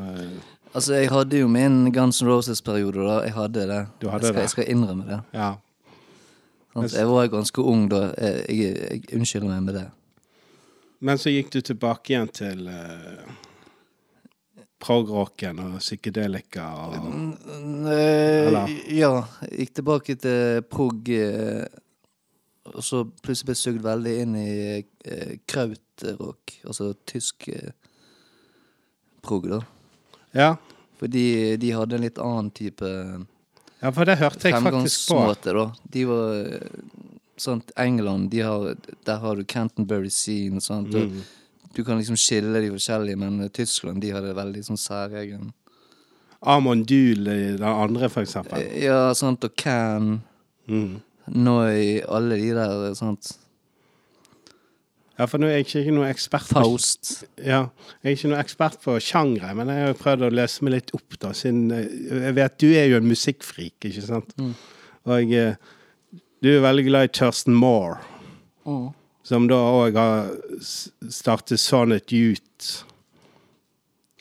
Altså, 0.74 0.94
jeg 0.94 1.08
hadde 1.08 1.38
jo 1.40 1.48
min 1.48 1.92
Guns 1.92 2.20
N' 2.22 2.28
Roses-periode, 2.28 3.00
da. 3.00 3.22
Jeg 3.24 3.32
hadde 3.32 3.62
det. 3.70 3.80
Du 4.02 4.08
hadde 4.12 4.26
jeg, 4.26 4.34
skal, 4.34 4.34
det? 4.34 4.42
jeg 4.44 4.50
skal 4.50 4.68
innrømme 4.74 5.06
det. 5.08 5.20
ja. 5.34 5.54
Sånn, 6.74 6.88
Jeg 6.92 7.08
var 7.08 7.30
ganske 7.32 7.62
ung 7.64 7.86
da. 7.90 8.02
Jeg, 8.20 8.42
jeg, 8.52 8.74
jeg 8.76 9.16
unnskylder 9.16 9.48
meg 9.48 9.62
med 9.64 9.78
det. 9.78 9.86
Men 11.00 11.18
så 11.18 11.32
gikk 11.32 11.48
du 11.54 11.60
tilbake 11.64 12.12
igjen 12.12 12.28
til 12.36 12.68
uh, 12.68 13.24
progrocken 14.82 15.58
og 15.62 15.78
psykedelika 15.80 16.66
og 16.84 16.96
Eller? 17.88 18.74
Ja. 18.92 19.12
Jeg 19.48 19.62
gikk 19.64 19.74
tilbake 19.80 20.16
til 20.20 20.62
prog, 20.70 21.08
eh, 21.08 21.64
og 22.68 22.84
så 22.84 23.02
plutselig 23.24 23.48
ble 23.48 23.56
jeg 23.56 23.62
sugd 23.62 23.82
veldig 23.86 24.14
inn 24.22 24.36
i 24.38 24.54
eh, 24.78 25.34
krautrock, 25.48 26.58
altså 26.66 26.92
tysk 27.08 27.48
eh, 27.54 27.72
prog, 29.28 29.48
da. 29.52 29.60
Ja. 30.36 30.50
Fordi 30.98 31.56
de 31.62 31.70
hadde 31.76 31.94
en 31.98 32.02
litt 32.08 32.18
annen 32.18 32.48
type 32.56 32.88
ja, 33.78 33.90
for 33.94 34.08
det 34.08 34.16
hørte 34.18 34.50
jeg 34.50 34.58
faktisk 34.64 35.12
på. 35.12 35.18
da. 35.54 35.66
De 35.94 36.00
var 36.08 36.40
sant, 37.38 37.68
England, 37.78 38.30
de 38.32 38.40
har, 38.42 38.72
der 39.06 39.20
har 39.22 39.36
du 39.38 39.44
Canterbury 39.46 40.10
Scene, 40.10 40.58
sant, 40.60 40.90
Mm. 40.90 41.20
du 41.76 41.84
kan 41.86 42.00
liksom 42.00 42.16
skille 42.18 42.58
de 42.64 42.72
forskjellige, 42.74 43.16
men 43.20 43.40
eh, 43.44 43.48
Tyskland, 43.54 44.00
de 44.02 44.10
hadde 44.10 44.34
veldig 44.34 44.64
sånn 44.66 44.80
særegen. 44.82 45.52
Amondul 46.42 47.26
i 47.28 47.56
den 47.56 47.62
andre, 47.66 48.08
for 48.10 48.22
eksempel. 48.26 48.58
Eh, 48.62 48.84
Ja, 48.86 49.12
sant, 49.14 49.44
og 49.44 49.54
Can, 49.56 50.22
Mm. 50.68 51.00
Noi, 51.28 52.00
alle 52.08 52.36
de 52.36 52.50
der, 52.54 52.94
sant, 52.94 53.38
Ja, 55.18 55.26
for 55.26 55.42
nå 55.42 55.48
er 55.50 55.56
jeg 55.58 55.66
ikke 55.66 55.94
noe 55.96 56.06
ekspert 56.12 56.46
på 56.52 56.60
Faust. 56.62 57.24
Ja, 57.42 57.64
jeg 58.04 58.12
er 58.12 58.16
ikke 58.16 58.28
noe 58.30 58.38
ekspert 58.42 58.76
på 58.84 58.94
sjangre, 59.02 59.50
men 59.58 59.72
jeg 59.72 59.88
har 59.88 59.96
prøvd 59.98 60.28
å 60.28 60.34
lese 60.38 60.62
meg 60.62 60.76
litt 60.76 60.92
opp, 60.94 61.16
da, 61.18 61.32
siden 61.34 61.72
eh, 61.74 61.88
jeg 62.28 62.36
vet 62.36 62.58
du 62.62 62.68
er 62.70 62.86
jo 62.92 63.00
en 63.00 63.08
musikkfrik, 63.10 63.74
ikke 63.90 64.04
sant? 64.06 64.30
Og 65.10 65.32
eh, 65.34 65.56
du 66.44 66.52
er 66.52 66.62
veldig 66.62 66.84
glad 66.86 67.08
i 67.08 67.12
Thurston 67.18 67.56
Moore, 67.58 67.98
som 69.26 69.48
da 69.50 69.58
òg 69.58 69.96
har 69.98 70.30
startet 71.10 71.58
Sonnet 71.60 72.12
Youth. 72.14 72.84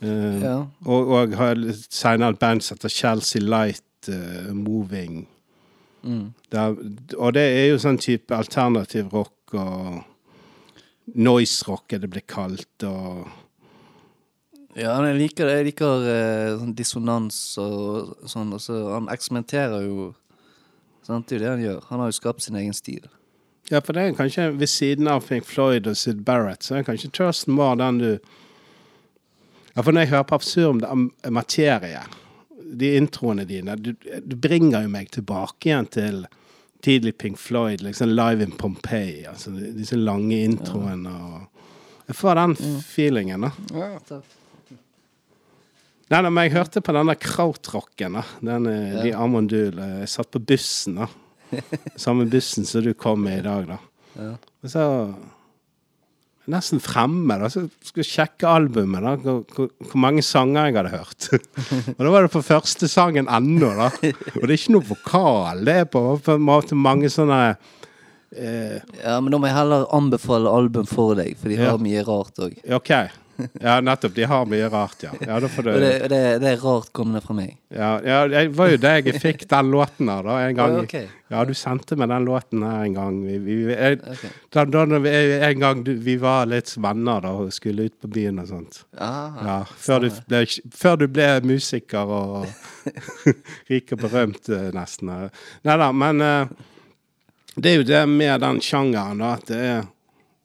Uh, 0.01 0.41
Ja. 0.43 0.57
og, 0.85 1.07
og 1.09 1.31
har 1.39 1.57
senere 1.89 2.35
et 2.35 2.39
band 2.39 2.61
som 2.61 2.75
heter 2.77 2.89
Chelsea 2.93 3.41
Light 3.41 4.09
uh, 4.09 4.51
Moving. 4.53 5.23
Mm. 6.03 6.33
Der, 6.53 6.75
og 7.17 7.33
det 7.33 7.41
er 7.41 7.65
jo 7.71 7.79
sånn 7.81 7.97
type 7.97 8.35
alternativ 8.37 9.09
rock 9.13 9.55
og 9.57 10.03
noise 11.15 11.65
rock 11.67 11.93
er 11.93 12.01
det 12.03 12.09
blitt 12.11 12.27
kalt, 12.31 12.83
og 12.87 13.27
Ja, 14.77 14.93
jeg 15.07 15.17
liker 15.17 15.47
det. 15.49 15.53
Jeg 15.57 15.65
liker 15.71 16.03
eh, 16.05 16.55
sånn 16.59 16.73
dissonans 16.77 17.37
og 17.57 18.11
sånn. 18.29 18.51
Og 18.53 18.91
han 18.93 19.07
eksperimenterer 19.09 19.87
jo. 19.87 20.11
Sant? 21.01 21.25
Det 21.25 21.37
er 21.37 21.39
jo 21.39 21.43
det 21.43 21.53
han 21.55 21.63
gjør. 21.63 21.79
Han 21.89 22.03
har 22.03 22.11
jo 22.11 22.17
skapt 22.19 22.45
sin 22.45 22.59
egen 22.59 22.75
stil. 22.77 23.07
Ja, 23.71 23.81
for 23.81 23.97
det 23.97 24.03
er 24.03 24.13
kanskje 24.15 24.51
ved 24.55 24.69
siden 24.71 25.09
av 25.11 25.25
Pink 25.27 25.47
Floyd 25.47 25.89
og 25.89 25.97
Sid 25.99 26.21
Barrett, 26.27 26.63
så 26.63 26.77
er 26.77 26.85
kanskje 26.87 27.09
Thurston 27.11 27.57
Moore 27.57 27.79
den 27.81 28.03
du 28.03 28.11
Ja, 29.73 29.81
for 29.83 29.91
når 29.91 30.05
jeg 30.05 30.11
hører 30.13 30.29
på 30.29 30.37
absurd 30.37 30.85
materie, 31.29 31.99
de 32.57 32.95
introene 32.97 33.45
dine, 33.45 33.75
du, 33.77 33.91
du 34.25 34.35
bringer 34.35 34.85
jo 34.85 34.89
meg 34.89 35.11
tilbake 35.13 35.69
igjen 35.69 35.89
til 35.93 36.23
tidlig 36.83 37.15
Pink 37.17 37.37
Floyd, 37.41 37.81
liksom 37.81 38.09
Live 38.13 38.43
in 38.43 38.51
Pompeii, 38.57 39.25
altså 39.29 39.51
disse 39.55 39.95
lange 39.99 40.37
introene 40.45 41.09
og 41.13 41.47
Jeg 42.07 42.15
får 42.15 42.35
den 42.39 42.53
feelingen, 42.87 43.41
da. 43.43 43.49
Nei, 46.07 46.21
da, 46.23 46.29
men 46.29 46.45
jeg 46.45 46.53
hørte 46.53 46.79
på 46.81 46.93
denne 46.95 47.15
krautrocken, 47.19 48.13
da. 48.15 48.21
Den, 48.39 48.67
eh, 48.71 49.01
De 49.03 49.11
Amondul. 49.13 49.75
eh, 49.83 49.99
Jeg 50.05 50.09
satt 50.13 50.31
på 50.31 50.39
bussen, 50.39 50.95
da. 51.01 51.07
Samme 51.99 52.25
bussen 52.31 52.65
som 52.65 52.83
du 52.85 52.93
kom 52.93 53.23
med 53.23 53.39
i 53.39 53.43
dag, 53.43 53.67
da. 53.67 53.77
Ja. 54.15 54.31
Og 54.63 54.71
så 54.71 54.85
Nesten 56.47 56.79
fremme, 56.79 57.35
da. 57.41 57.49
Så 57.51 57.65
skulle 57.83 58.05
sjekke 58.07 58.47
albumet, 58.47 59.03
da. 59.03 59.15
Hvor, 59.19 59.41
hvor, 59.55 59.67
hvor 59.89 59.99
mange 59.99 60.23
sanger 60.23 60.69
jeg 60.69 60.77
hadde 60.77 60.93
hørt. 60.93 61.27
og 61.97 61.99
da 62.05 62.13
var 62.13 62.23
det 62.27 62.31
på 62.35 62.43
første 62.47 62.87
sangen 62.91 63.27
ennå, 63.27 63.73
da. 63.75 63.89
Og 64.37 64.45
det 64.45 64.53
er 64.53 64.55
ikke 64.59 64.75
noe 64.77 64.87
vokal. 64.93 65.65
Det 65.67 65.75
er 65.81 65.89
på, 65.91 66.03
på 66.23 66.37
en 66.39 66.45
måte 66.47 66.77
mange 66.79 67.11
sånne 67.11 67.41
eh, 67.51 68.77
Ja, 69.03 69.17
men 69.19 69.31
da 69.33 69.39
må 69.43 69.49
jeg 69.49 69.57
heller 69.57 69.87
anbefale 69.97 70.51
album 70.55 70.87
for 70.87 71.15
deg, 71.19 71.35
for 71.39 71.51
de 71.51 71.59
Ja. 71.59 71.73
har 71.73 71.83
mye 71.83 72.03
rart 72.07 72.39
òg. 72.47 72.55
OK. 72.79 72.93
Ja, 73.61 73.77
nettopp. 73.81 74.15
De 74.15 74.25
har 74.27 74.45
mye 74.49 74.67
rart, 74.69 75.03
ja. 75.03 75.11
Ja, 75.21 75.39
du 75.39 75.47
det, 75.47 76.07
det, 76.09 76.19
det 76.41 76.49
er 76.51 76.61
rart 76.61 76.91
kommende 76.95 77.21
fra 77.23 77.35
meg. 77.37 77.57
Ja, 77.73 77.97
ja, 78.05 78.19
det 78.31 78.43
var 78.57 78.71
jo 78.71 78.79
det 78.81 78.93
jeg 78.95 79.21
fikk 79.21 79.45
den 79.49 79.71
låten 79.73 80.09
her, 80.11 80.23
da, 80.25 80.37
en 80.45 80.57
gang. 80.57 80.75
Ja, 80.77 80.83
ok. 80.85 81.23
Ja, 81.33 81.43
du 81.43 81.51
sendte 81.57 81.97
meg 81.99 82.09
den 82.11 82.27
låten 82.27 82.63
her 82.63 82.85
en 82.85 82.95
gang. 82.95 83.19
Vi, 83.25 83.37
vi, 83.43 83.57
jeg, 83.73 83.99
okay. 83.99 84.31
da, 84.55 84.63
da 84.71 85.01
vi, 85.03 85.11
en 85.49 85.63
gang 85.63 85.83
du, 85.83 85.91
vi 86.03 86.15
var 86.21 86.47
litt 86.49 86.71
venner 86.79 87.25
da, 87.25 87.33
og 87.41 87.51
skulle 87.55 87.89
ut 87.89 87.97
på 88.03 88.11
byen 88.15 88.39
og 88.43 88.49
sånt. 88.51 88.79
Ah, 88.95 89.41
Ja, 89.43 89.57
før, 89.67 90.07
du 90.07 90.21
ble, 90.29 90.45
før 90.75 91.01
du 91.03 91.07
ble 91.11 91.27
musiker 91.47 92.15
og 92.21 92.47
rik 93.71 93.93
og 93.95 94.01
berømt, 94.05 94.47
eh, 94.53 94.71
nesten. 94.75 95.11
Nei 95.67 95.77
da, 95.83 95.91
men 95.91 96.23
eh, 96.23 96.55
det 97.57 97.71
er 97.71 97.79
jo 97.81 97.85
det 97.89 98.01
med 98.09 98.41
den 98.45 98.63
sjangeren, 98.63 99.21
da, 99.23 99.35
at 99.35 99.47
det 99.51 99.61
er, 99.65 99.85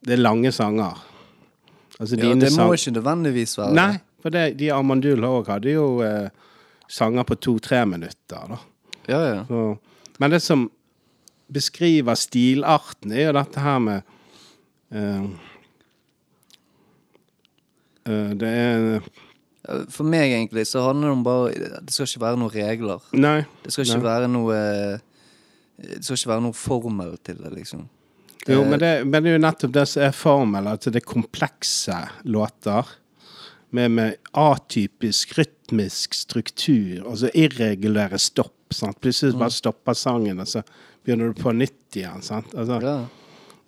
det 0.03 0.17
er 0.17 0.23
lange 0.27 0.53
sanger. 0.55 1.01
Altså 2.03 2.19
ja, 2.19 2.35
det 2.35 2.51
må 2.57 2.73
ikke 2.75 2.97
nødvendigvis 2.97 3.55
være 3.61 3.75
Nei, 3.79 3.93
for 4.23 4.35
det, 4.35 4.57
de 4.59 4.73
Amandul 4.75 5.23
òg 5.27 5.51
hadde 5.53 5.71
jo 5.77 5.87
eh, 6.03 6.31
sanger 6.91 7.27
på 7.29 7.37
to-tre 7.39 7.85
minutter, 7.87 8.49
da. 8.51 8.59
Ja, 9.07 9.21
ja. 9.23 9.45
Så, 9.47 9.61
men 10.19 10.35
det 10.35 10.41
som 10.43 10.67
beskriver 11.53 12.19
stilarten, 12.19 13.15
er 13.15 13.29
jo 13.29 13.37
dette 13.39 13.63
her 13.63 13.79
med 13.83 14.03
eh, 14.91 15.31
eh, 18.11 18.35
Det 18.43 18.51
er 18.51 19.01
For 19.95 20.03
meg, 20.03 20.35
egentlig, 20.35 20.67
så 20.67 20.89
handler 20.89 21.13
det 21.13 21.17
om 21.21 21.25
bare 21.27 21.73
Det 21.87 21.95
skal 21.95 22.11
ikke 22.11 22.27
være 22.27 22.43
noen 22.43 22.55
regler. 22.57 23.11
Nei. 23.15 23.41
Det 23.63 23.75
skal 23.75 23.87
ikke 23.87 24.03
Nei. 24.03 24.11
være 24.11 24.31
noe 24.33 24.61
Det 25.79 26.03
skal 26.03 26.19
ikke 26.19 26.35
være 26.35 26.47
noe 26.49 26.59
formel 26.67 27.15
til 27.23 27.39
det, 27.45 27.55
liksom. 27.61 27.87
Jo, 28.47 28.65
men 28.67 28.79
det, 28.83 29.05
men 29.07 29.23
det 29.23 29.31
er 29.31 29.37
jo 29.37 29.43
nettopp 29.45 29.73
det 29.75 29.85
som 29.87 30.03
er 30.03 30.17
formelen, 30.17 30.73
at 30.73 30.87
det 30.89 31.03
er 31.03 31.07
komplekse 31.07 31.99
låter. 32.27 32.99
Med, 33.73 33.91
med 33.91 34.19
atypisk 34.37 35.39
rytmisk 35.39 36.13
struktur, 36.15 37.07
altså 37.09 37.31
irregulære 37.33 38.19
stopp. 38.21 38.75
Sant? 38.75 38.99
Plutselig 39.01 39.39
bare 39.41 39.55
stopper 39.55 39.97
sangen, 39.97 40.43
og 40.43 40.49
så 40.51 40.61
begynner 41.05 41.33
du 41.33 41.41
på 41.41 41.55
nytt 41.57 41.97
igjen. 41.97 42.21
Sant? 42.25 42.53
Altså, 42.55 42.81
Ja. 42.85 43.01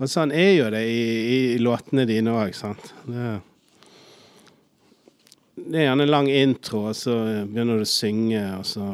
Og 0.02 0.10
sånn 0.10 0.32
er 0.34 0.56
jo 0.56 0.70
det 0.74 0.80
i, 0.90 1.02
i, 1.06 1.37
i 1.54 1.58
låtene 1.62 2.02
dine 2.08 2.32
òg. 2.34 2.56
Det, 3.06 3.28
det 5.54 5.78
er 5.78 5.87
gjerne 5.87 6.06
en 6.08 6.10
lang 6.10 6.30
intro, 6.32 6.88
og 6.90 6.96
så 6.98 7.14
begynner 7.46 7.78
du 7.78 7.84
å 7.87 7.88
synge, 7.88 8.42
og 8.58 8.66
så 8.68 8.88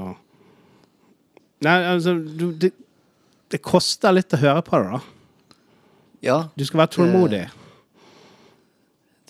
Nei, 1.61 1.75
altså 1.85 2.15
du, 2.17 2.55
det, 2.57 2.71
det 3.53 3.59
koster 3.61 4.15
litt 4.15 4.33
å 4.33 4.39
høre 4.41 4.63
på 4.65 4.79
det, 4.81 4.95
da. 4.95 5.20
Ja. 6.23 6.39
Du 6.57 6.65
skal 6.65 6.79
være 6.85 6.95
tålmodig. 6.97 7.43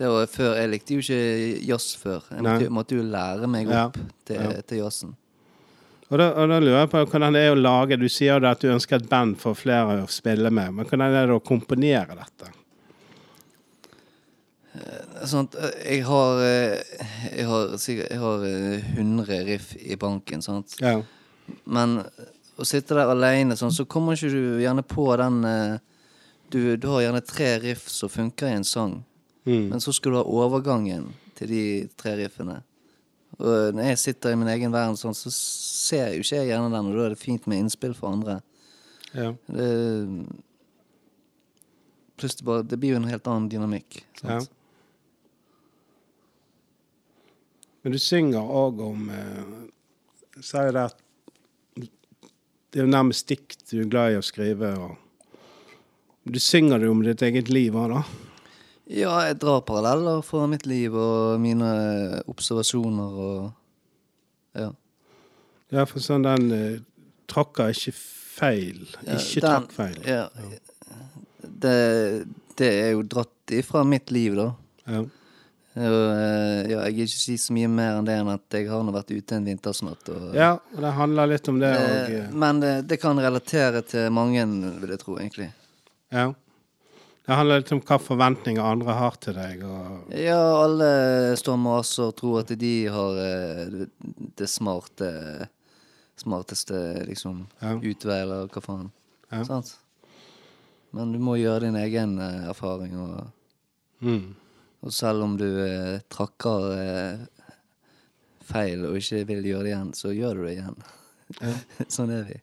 Det 0.01 0.09
var 0.09 0.27
før 0.33 0.55
Jeg 0.57 0.71
likte 0.73 0.95
jo 0.97 1.03
ikke 1.05 1.67
jazz 1.69 1.91
før. 2.01 2.23
Jeg 2.33 2.43
måtte, 2.47 2.71
måtte 2.73 2.97
jo 2.97 3.03
lære 3.05 3.47
meg 3.53 3.69
Ja. 3.69 3.87
opp 3.87 3.99
til, 4.27 4.37
Ja. 4.37 4.61
til 4.63 4.79
jazzen. 4.79 5.17
Og 6.11 6.19
da, 6.19 6.31
og 6.33 6.49
da 6.49 6.59
lurer 6.59 6.81
jeg 6.81 6.91
på 6.91 7.05
hvordan 7.07 7.33
det 7.37 7.43
er 7.47 7.53
å 7.55 7.61
lage 7.61 7.97
Du 8.01 8.09
sier 8.09 8.41
jo 8.41 8.47
at 8.49 8.59
du 8.61 8.67
ønsker 8.73 8.97
et 8.97 9.09
band 9.09 9.37
for 9.39 9.55
flere 9.55 10.01
å 10.03 10.09
spille 10.11 10.51
med, 10.51 10.73
men 10.75 10.85
hvordan 10.87 11.13
er 11.15 11.27
det 11.27 11.37
å 11.37 11.45
komponere 11.45 12.17
dette? 12.17 12.51
Sånn 15.27 15.49
at 15.49 15.57
eh, 15.59 15.97
jeg 15.97 16.05
har 16.07 16.41
eh, 16.47 16.99
Jeg 17.37 17.47
har 17.51 17.73
sikkert 17.83 18.11
Jeg 18.15 18.21
har 18.23 18.45
eh, 18.47 18.91
100 18.97 19.41
riff 19.49 19.73
i 19.83 19.97
banken, 19.99 20.43
sant. 20.43 20.77
Ja. 20.81 21.01
Men 21.67 22.01
å 22.61 22.67
sitte 22.69 22.95
der 22.95 23.11
alene 23.11 23.57
sånn, 23.59 23.73
så 23.75 23.87
kommer 23.89 24.15
ikke 24.15 24.31
du 24.31 24.61
gjerne 24.63 24.85
på 24.87 25.09
den 25.19 25.41
eh, 25.49 25.79
du, 26.51 26.77
du 26.77 26.87
har 26.91 27.05
gjerne 27.07 27.21
tre 27.27 27.53
riff 27.63 27.87
som 27.91 28.11
funker 28.13 28.51
i 28.51 28.59
en 28.61 28.65
sang, 28.67 28.99
Mm. 29.47 29.71
men 29.71 29.81
så 29.81 29.93
skal 29.97 30.13
du 30.13 30.19
ha 30.19 30.25
overgangen 30.29 31.07
til 31.35 31.49
de 31.49 31.61
tre 31.97 32.13
riffene. 32.19 32.59
Og 33.41 33.73
når 33.73 33.87
jeg 33.89 33.99
sitter 34.03 34.35
i 34.35 34.37
min 34.37 34.51
egen 34.53 34.71
verden 34.75 34.99
sånn, 35.01 35.17
så 35.17 35.31
ser 35.33 36.11
jo 36.13 36.21
ikke 36.21 36.37
jeg 36.43 36.51
gjerne 36.51 36.69
den, 36.75 36.91
og 36.91 36.99
da 36.99 37.07
er 37.07 37.15
det 37.15 37.23
fint 37.23 37.47
med 37.49 37.63
innspill 37.65 37.95
for 37.97 38.13
andre. 38.13 38.41
ja. 39.15 39.31
Det, 39.49 39.71
det 42.21 42.45
bare 42.45 42.63
Det 42.69 42.77
blir 42.79 42.93
jo 42.93 42.97
en 43.01 43.09
helt 43.09 43.27
annen 43.33 43.49
dynamikk. 43.49 44.03
Ja. 44.23 44.43
Men 47.83 47.93
du 47.93 47.99
synger 47.99 48.45
òg 48.45 48.81
om 48.85 49.07
eh, 49.09 50.41
Sier 50.45 50.73
det 50.77 50.83
at 50.91 51.01
det 52.71 52.79
er 52.79 52.85
jo 52.85 52.93
nærmest 52.93 53.27
dikt 53.27 53.65
du 53.73 53.81
er 53.83 53.89
glad 53.91 54.13
i 54.13 54.19
å 54.21 54.23
skrive. 54.23 54.69
og 54.79 54.99
Du 56.25 56.39
synger 56.41 56.83
jo 56.85 56.91
om 56.93 57.03
ditt 57.05 57.23
eget 57.23 57.49
liv 57.53 57.75
òg, 57.81 57.95
da. 57.95 58.03
Ja, 58.91 59.13
jeg 59.29 59.39
drar 59.41 59.61
paralleller 59.63 60.23
fra 60.27 60.47
mitt 60.51 60.65
liv 60.67 60.95
og 60.99 61.39
mine 61.41 61.71
observasjoner 62.31 63.21
og 63.27 63.53
Ja. 64.59 64.73
Ja, 65.71 65.85
for 65.87 66.01
sånn 66.03 66.25
den 66.27 66.51
eh, 66.51 66.81
tråkker 67.31 67.71
ikke 67.71 67.93
feil. 67.95 68.81
Ja, 69.07 69.15
ikke 69.15 69.41
den- 69.41 69.69
trakk 69.69 69.73
feil. 69.77 70.01
Ja. 70.05 70.25
Det, 71.47 72.27
det 72.59 72.71
er 72.83 72.91
jo 72.97 73.03
dratt 73.07 73.55
ifra 73.55 73.85
mitt 73.87 74.11
liv, 74.11 74.35
da. 74.35 74.49
Ja. 74.91 75.05
Eh, 75.79 76.67
ja, 76.67 76.81
jeg 76.89 76.95
vil 76.97 77.05
ikke 77.07 77.21
si 77.23 77.37
så 77.39 77.55
mye 77.55 77.69
mer 77.71 78.01
enn 78.01 78.09
det 78.09 78.17
enn 78.19 78.33
at 78.35 78.43
jeg 78.59 78.67
har 78.69 78.83
nå 78.83 78.91
vært 78.93 79.13
ute 79.15 79.37
en 79.39 79.47
vintersnatt. 79.47 80.11
Og, 80.11 80.35
ja, 80.35 80.57
og 80.75 80.83
det 80.83 80.93
handler 80.99 81.31
litt 81.31 81.49
om 81.53 81.61
det 81.63 81.71
òg. 81.71 82.11
Eh, 82.19 82.35
men 82.35 82.59
det, 82.65 82.75
det 82.91 82.99
kan 83.01 83.23
relatere 83.23 83.85
til 83.87 84.11
mange, 84.11 84.43
vil 84.83 84.91
jeg 84.97 85.05
tro, 85.05 85.15
egentlig. 85.23 85.53
Ja. 86.11 86.33
Det 87.27 87.37
handler 87.37 87.61
litt 87.61 87.71
om 87.77 87.81
hva 87.87 87.99
forventninger 88.03 88.65
andre 88.65 88.95
har 88.99 89.17
til 89.23 89.37
deg. 89.37 89.61
Og, 89.63 90.09
Ja, 90.19 90.39
alle 90.65 90.89
står 91.39 91.55
og 91.55 91.63
maser 91.63 92.09
og 92.09 92.17
tror 92.19 92.41
at 92.41 92.51
de 92.59 92.73
har 92.91 93.21
eh, 93.23 93.85
det, 94.37 94.49
smarte 94.51 95.11
Smarteste 96.21 96.77
liksom 97.09 97.47
Ja. 97.63 97.77
utvei, 97.79 98.19
eller 98.23 98.49
hva 98.53 98.61
faen. 98.61 98.91
Ja. 99.33 99.45
Sant? 99.45 99.77
Men 100.93 101.13
du 101.15 101.19
må 101.23 101.37
gjøre 101.39 101.61
din 101.69 101.77
egen 101.81 102.19
eh, 102.19 102.49
erfaring, 102.51 102.97
og, 102.99 103.27
Mm. 104.03 104.35
og 104.83 104.93
selv 104.93 105.23
om 105.23 105.37
du 105.37 105.45
eh, 105.61 106.01
trakker 106.09 106.67
eh, 106.81 107.19
feil 108.43 108.85
og 108.89 108.97
ikke 108.97 109.27
vil 109.29 109.45
gjøre 109.45 109.63
det 109.69 109.73
igjen, 109.75 109.91
så 109.95 110.13
gjør 110.17 110.35
du 110.41 110.45
det 110.47 110.55
igjen. 110.59 110.77
sånn 111.95 112.11
er 112.11 112.25
vi. 112.25 112.39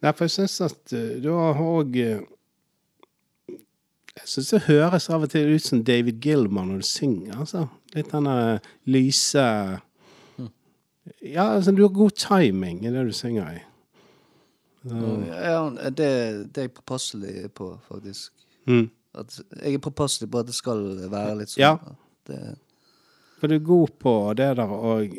Nei, 0.00 0.12
for 0.16 0.24
jeg 0.24 0.36
syns 0.36 0.60
at 0.64 0.92
uh, 0.96 1.16
du 1.20 1.28
har 1.36 1.60
òg 1.60 1.96
Jeg 2.00 2.24
syns 4.24 4.50
det 4.54 4.66
høres 4.68 5.10
av 5.12 5.26
og 5.26 5.30
til 5.32 5.54
ut 5.54 5.64
som 5.64 5.84
David 5.84 6.16
Gilman 6.24 6.68
når 6.72 6.78
du 6.82 6.88
synger. 6.88 7.38
altså. 7.38 7.66
Litt 7.94 8.12
den 8.12 8.28
der 8.28 8.60
lyse 8.84 9.46
Ja, 11.24 11.44
altså, 11.56 11.72
du 11.72 11.82
har 11.82 11.94
god 11.94 12.10
timing 12.16 12.86
i 12.86 12.92
det 12.92 13.06
du 13.08 13.12
synger 13.16 13.56
i. 13.56 13.60
Ja, 14.84 15.90
det, 15.90 16.08
det 16.54 16.60
er 16.60 16.68
jeg 16.68 16.72
påpasselig 16.72 17.50
på, 17.52 17.78
faktisk. 17.88 18.32
Mm. 18.64 18.90
Jeg 19.62 19.74
er 19.74 19.82
påpasselig 19.82 20.30
på 20.30 20.38
at 20.38 20.46
det 20.46 20.54
skal 20.56 20.84
være 21.10 21.40
litt 21.40 21.52
sånn. 21.52 21.64
Ja. 21.64 21.96
Det, 22.28 22.38
For 23.40 23.50
du 23.50 23.56
er 23.56 23.66
god 23.66 23.96
på 24.00 24.14
det 24.38 24.48
der 24.56 24.72
og 24.76 25.18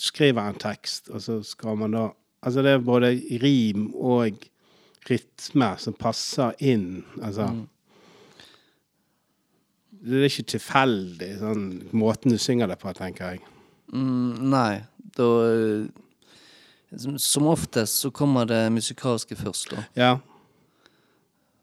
skriver 0.00 0.50
en 0.50 0.60
tekst, 0.60 1.08
og 1.08 1.22
så 1.22 1.38
skal 1.46 1.78
man 1.78 1.94
da 1.94 2.08
Altså 2.44 2.64
det 2.64 2.74
er 2.74 2.84
både 2.84 3.14
rim 3.40 3.88
og 3.96 4.44
rytme 5.08 5.70
som 5.80 5.96
passer 5.96 6.52
inn. 6.64 7.04
Altså 7.22 7.48
Det 10.04 10.20
er 10.20 10.28
ikke 10.28 10.50
tilfeldig, 10.52 11.30
sånn 11.40 11.64
måten 11.96 12.34
du 12.34 12.40
synger 12.40 12.68
det 12.68 12.76
på, 12.82 12.92
tenker 12.92 13.34
jeg. 13.34 13.44
mm, 13.88 14.50
nei, 14.52 14.82
da 15.16 15.28
eh, 15.48 15.86
som, 16.98 17.48
oftest 17.48 18.02
så 18.04 18.10
kommer 18.10 18.44
det 18.44 18.72
musikalske 18.72 19.36
først, 19.36 19.72
da. 19.72 19.84
Ja. 19.96 20.12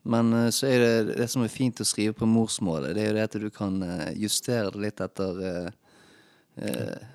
Men 0.09 0.33
eh, 0.33 0.49
så 0.49 0.71
er 0.71 0.81
det 0.81 1.19
det 1.19 1.29
som 1.29 1.45
er 1.45 1.53
fint 1.53 1.81
å 1.81 1.85
skrive 1.85 2.17
på 2.17 2.25
morsmålet, 2.25 2.95
det 2.97 3.03
er 3.03 3.11
jo 3.11 3.17
det 3.19 3.27
at 3.29 3.39
du 3.45 3.49
kan 3.53 3.77
eh, 3.85 4.09
justere 4.17 4.73
det 4.73 4.85
litt 4.87 5.05
etter 5.05 5.43
eh, 5.51 5.69
eh, 6.65 7.09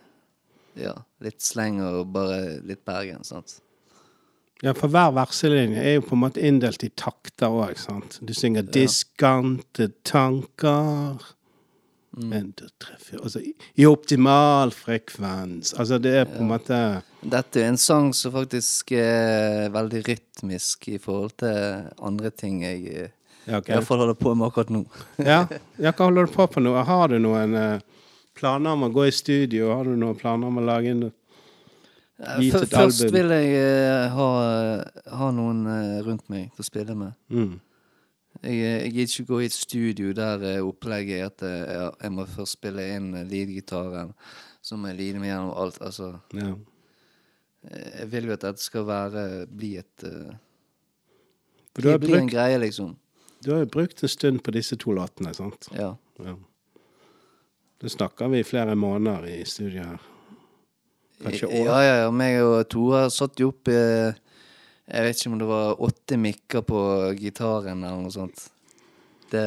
Ja, 0.77 0.93
litt 1.25 1.41
sleng 1.45 1.81
og 1.85 2.11
bare 2.13 2.59
litt 2.67 2.85
Bergen, 2.85 3.25
sant. 3.25 3.61
ja, 4.65 4.73
for 4.77 4.89
hver 4.93 5.15
verselinje 5.17 5.81
er 5.81 5.99
jo 5.99 6.05
på 6.09 6.17
en 6.17 6.23
måte 6.27 6.43
inndelt 6.45 6.85
i 6.85 6.91
takter 6.97 7.49
òg, 7.53 7.79
sant. 7.81 8.19
Du 8.21 8.35
synger 8.37 8.63
'diskante 8.63 9.91
tanker'. 10.05 11.33
En, 12.17 12.53
to, 12.57 12.65
tre, 12.81 12.95
fire 12.97 13.21
Altså 13.21 13.43
i, 13.45 13.85
optimal 13.85 14.71
frekvens. 14.73 15.75
Altså 15.77 15.99
det 16.01 16.15
er 16.17 16.25
på 16.25 16.39
en 16.41 16.49
måte 16.49 16.79
Dette 17.21 17.61
er 17.61 17.69
en 17.69 17.77
sang 17.77 18.15
som 18.17 18.33
faktisk 18.33 18.95
er 18.97 19.69
veldig 19.75 20.01
rytmisk 20.07 20.89
i 20.95 20.97
forhold 21.03 21.35
til 21.43 21.91
andre 22.01 22.31
ting 22.33 22.63
jeg 22.65 23.11
Ja, 23.47 23.59
okay. 23.59 23.75
i 23.75 23.77
hvert 23.77 23.85
fall 23.87 24.01
holder 24.01 24.17
på 24.17 24.33
med 24.35 24.47
akkurat 24.49 24.71
nå. 24.73 24.81
Ja, 25.21 25.45
ja, 25.85 25.93
hva 25.93 26.09
holder 26.09 26.27
du 26.27 26.33
på 26.33 26.47
på 26.51 26.63
nå? 26.65 26.73
Har 26.89 27.13
du 27.13 27.19
noen 27.21 27.53
eh, 27.55 27.85
planer 28.37 28.77
om 28.77 28.87
å 28.87 28.93
gå 28.93 29.07
i 29.09 29.15
studio? 29.15 29.71
Har 29.75 29.89
du 29.89 29.97
noen 29.97 30.19
planer 30.19 30.51
om 30.51 30.61
å 30.61 30.67
lage 30.67 30.93
en 30.93 31.07
Gitt 32.17 32.55
et 32.57 32.71
Først 32.73 33.03
album. 33.05 33.13
vil 33.13 33.33
jeg 33.35 33.49
eh, 33.61 34.15
ha, 34.17 34.29
ha 35.19 35.27
noen 35.37 35.67
eh, 35.69 35.97
rundt 36.07 36.31
meg 36.33 36.47
til 36.55 36.65
å 36.65 36.69
spille 36.71 36.95
med. 36.97 37.13
mm. 37.29 37.55
Jeg, 38.43 38.53
eh, 38.53 38.79
jeg 38.85 38.93
gidder 38.93 39.13
ikke 39.13 39.29
gå 39.29 39.41
i 39.41 39.49
et 39.49 39.57
studio 39.57 40.15
der 40.17 40.43
eh, 40.45 40.63
opplegget 40.65 41.19
er 41.19 41.29
at 41.29 41.45
eh, 41.45 41.75
jeg, 41.75 41.91
jeg 42.07 42.15
må 42.17 42.27
først 42.29 42.57
spille 42.57 42.87
inn 42.97 43.11
eh, 43.17 43.27
leadgitaren, 43.29 44.15
så 44.65 44.81
må 44.81 44.91
jeg 44.93 44.99
lide 45.03 45.21
meg 45.21 45.31
gjennom 45.31 45.53
alt. 45.61 45.79
Altså, 45.85 46.11
ja. 46.37 46.51
eh, 47.69 47.87
jeg 48.01 48.11
vil 48.13 48.29
jo 48.31 48.37
at 48.37 48.49
dette 48.49 48.65
skal 48.65 48.89
være 48.89 49.29
bli 49.53 49.75
et 49.81 50.09
eh, 50.09 50.35
For 51.75 51.85
du 51.85 51.93
har, 51.93 52.01
bli, 52.01 52.13
bli 52.13 52.19
en 52.19 52.25
brukt, 52.25 52.37
greie, 52.37 52.61
liksom. 52.65 52.97
du 53.45 53.53
har 53.53 53.65
jo 53.65 53.73
brukt 53.77 54.05
en 54.05 54.13
stund 54.13 54.41
på 54.45 54.57
disse 54.57 54.81
to 54.81 54.97
låtene, 54.97 55.37
sant? 55.37 55.69
Ja. 55.77 55.95
Ja. 56.25 56.39
Da 57.87 57.91
snakker 57.91 58.29
vi 58.33 58.41
flere 58.45 58.75
måneder 58.75 59.27
i 59.31 59.45
studio 59.47 59.85
her. 59.87 60.01
Kanskje 61.23 61.47
år? 61.47 61.67
Ja, 61.69 61.77
ja, 61.85 61.95
ja. 62.01 62.09
Meg 62.11 62.41
og 62.43 62.65
Tore 62.73 63.05
satt 63.15 63.39
jo 63.39 63.53
opp 63.53 63.71
eh, 63.71 64.11
Jeg 64.91 65.05
vet 65.07 65.21
ikke 65.21 65.31
om 65.31 65.37
det 65.39 65.47
var 65.53 65.85
åtte 65.87 66.19
mikker 66.19 66.65
på 66.67 66.81
gitaren 67.21 67.85
eller 67.87 68.03
noe 68.03 68.11
sånt. 68.11 68.49
Det 69.31 69.47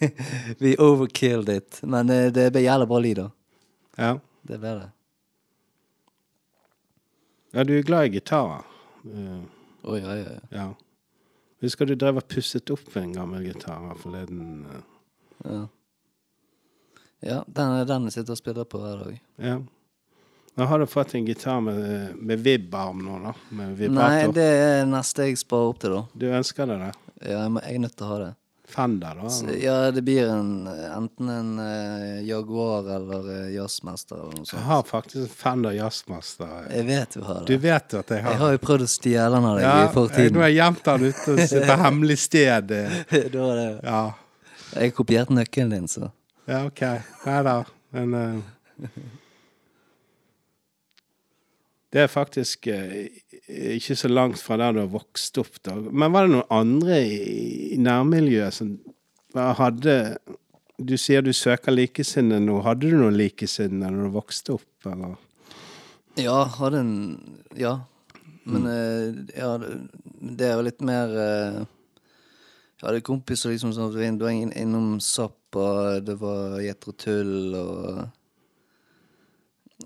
Vi 0.64 0.72
overkilled 0.80 1.52
it. 1.58 1.82
Men 1.84 2.08
eh, 2.14 2.30
det 2.32 2.48
ble 2.56 2.64
jævla 2.64 2.88
bra 2.88 3.02
lyd, 3.04 3.20
da. 3.20 3.28
Ja. 4.00 4.10
Det 4.48 4.62
ble 4.64 4.74
det. 4.80 4.88
ja, 7.52 7.64
du 7.68 7.76
er 7.76 7.86
glad 7.92 8.08
i 8.08 8.16
gitarer. 8.16 8.64
Eh, 9.12 9.40
Å, 9.84 9.96
ja, 10.00 10.16
ja, 10.24 10.36
ja. 10.38 10.40
ja. 10.56 10.68
Husker 11.68 11.84
du 11.88 11.98
drev 12.00 12.22
og 12.22 12.32
pusset 12.32 12.70
opp 12.72 12.96
en 12.96 13.12
gammel 13.12 13.44
gitar 13.52 13.92
forleden? 14.00 14.64
eh? 14.72 14.86
Ja, 15.44 15.66
ja 17.24 17.42
den, 17.46 17.74
er 17.80 17.88
den 17.88 18.08
jeg 18.08 18.20
sitter 18.20 18.36
og 18.36 18.40
spiller 18.40 18.68
på 18.68 18.80
hver 18.82 19.02
dag. 19.04 19.20
Ja. 19.42 19.58
Nå 20.58 20.66
har 20.66 20.82
du 20.82 20.86
fått 20.90 21.14
en 21.14 21.26
gitar 21.26 21.60
med, 21.62 22.16
med 22.16 22.40
vib-arm 22.42 23.04
nå, 23.06 23.20
da? 23.22 23.32
Med 23.54 23.78
Nei, 23.94 24.26
det 24.34 24.46
er 24.58 24.88
neste 24.90 25.28
jeg 25.28 25.38
sparer 25.38 25.70
opp 25.70 25.78
til, 25.84 25.94
da. 25.94 26.02
Du 26.18 26.26
ønsker 26.34 26.66
det? 26.66 26.78
Ja, 27.22 27.44
jeg, 27.44 27.52
må, 27.54 27.62
jeg 27.62 27.78
er 27.78 27.84
nødt 27.84 27.94
til 27.98 28.06
å 28.06 28.10
ha 28.10 28.18
det. 28.24 28.32
Fender, 28.68 29.20
da? 29.22 29.30
Så, 29.30 29.46
ja, 29.62 29.76
det 29.94 30.02
blir 30.02 30.26
en, 30.28 30.66
enten 30.66 31.30
en 31.32 31.52
uh, 31.62 32.18
Jaguar 32.26 32.90
eller 32.96 33.30
uh, 33.30 33.46
Jazzmester 33.54 34.18
eller 34.18 34.42
noe 34.42 34.50
Jeg 34.50 34.66
har 34.66 34.82
faktisk 34.90 35.22
en 35.22 35.30
Fender 35.44 35.78
Jazzmaster. 35.78 36.52
Jeg 36.74 36.84
vet 36.90 37.16
du 37.16 37.22
har 37.22 37.38
det. 37.38 37.46
Du 37.48 37.64
vet 37.64 37.96
at 38.02 38.12
jeg 38.12 38.26
har 38.26 38.34
Jeg 38.34 38.42
har 38.42 38.58
jo 38.58 38.60
prøvd 38.66 38.84
å 38.84 38.90
stjele 38.92 39.30
den 39.38 39.48
av 39.48 39.56
deg 39.56 39.64
Ja, 39.64 39.78
i 39.86 39.88
fortiden. 39.94 40.36
nå 40.36 40.42
har 40.44 40.52
jeg 40.52 40.58
gjemt 40.58 40.90
den 40.90 41.08
ute 41.08 41.64
på 41.70 41.78
hemmelig 41.86 42.18
sted. 42.26 42.74
du 42.74 43.16
det 43.16 43.40
var 43.40 43.56
det. 43.62 43.72
Ja, 43.86 44.04
Jeg 44.74 44.98
kopiert 44.98 45.32
nøkkelen 45.32 45.72
din, 45.78 45.88
så. 45.88 46.10
Ja 46.48 46.64
OK. 46.66 46.82
Nei 47.26 47.38
da. 47.46 47.56
Men 47.96 48.14
uh, 48.14 48.88
Det 51.92 52.02
er 52.04 52.10
faktisk 52.12 52.68
uh, 52.72 53.06
ikke 53.48 53.96
så 53.96 54.10
langt 54.10 54.40
fra 54.42 54.58
der 54.60 54.76
du 54.76 54.82
har 54.82 54.92
vokst 54.92 55.38
opp. 55.40 55.60
da. 55.64 55.76
Men 55.76 56.12
var 56.12 56.26
det 56.26 56.34
noen 56.36 56.52
andre 56.52 57.00
i, 57.04 57.78
nærmiljøet 57.80 58.58
som 58.60 58.76
hadde 59.34 60.18
Du 60.78 60.96
sier 60.96 61.22
du 61.22 61.32
søker 61.34 61.74
likesinnede 61.74 62.44
nå. 62.44 62.60
Hadde 62.62 62.90
du 62.90 62.98
noen 63.00 63.16
likesinnede 63.18 63.90
når 63.90 64.08
du 64.08 64.14
vokste 64.14 64.54
opp, 64.58 64.86
eller? 64.86 65.16
Ja, 66.18 66.44
hadde 66.58 66.82
en 66.84 66.96
Ja. 67.58 67.78
Men 68.48 68.64
eh, 68.64 69.08
ja, 69.36 69.50
det, 69.58 70.46
er 70.46 70.54
jo 70.56 70.64
litt 70.64 70.80
mer 70.80 71.10
Jeg 72.78 72.86
hadde 72.86 73.02
kompiser 73.02 73.50
liksom 73.50 73.72
som 73.74 73.90
var 73.90 74.30
inn- 74.30 74.52
innom 74.54 75.00
Zapp, 75.02 75.56
og 75.56 76.04
det 76.06 76.14
var 76.20 76.60
Jetro 76.62 76.92
Tull, 76.92 77.54
og 77.54 78.08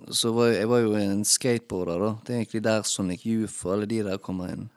Så 0.08 0.32
var 0.32 0.46
jeg, 0.48 0.56
jeg 0.56 0.68
var 0.68 0.78
jo 0.80 0.92
en 0.96 1.24
skateboarder, 1.24 1.98
da. 2.00 2.10
Det 2.24 2.32
er 2.32 2.38
egentlig 2.40 2.62
der 2.64 2.82
Sonic 2.82 3.26
Youth 3.26 3.66
og 3.66 3.74
alle 3.74 3.86
de 3.86 4.02
der 4.02 4.16
kommer 4.18 4.48
inn. 4.48 4.70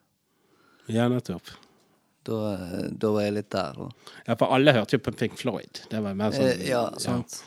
Ja, 0.92 1.08
nettopp. 1.08 1.50
Da, 2.28 2.40
eh, 2.54 2.90
da 2.92 3.12
var 3.14 3.22
jeg 3.24 3.36
litt 3.38 3.50
der, 3.54 3.80
da. 3.80 3.88
Ja, 4.28 4.36
for 4.36 4.52
alle 4.54 4.74
hørte 4.76 4.98
jo 4.98 5.04
på 5.06 5.14
Pink 5.16 5.38
Floyd. 5.40 5.82
Det 5.90 6.02
var 6.04 6.18
mer 6.20 6.36
sånn 6.36 6.50
Eh, 6.52 6.68
ja, 6.68 6.90
sant. 7.00 7.44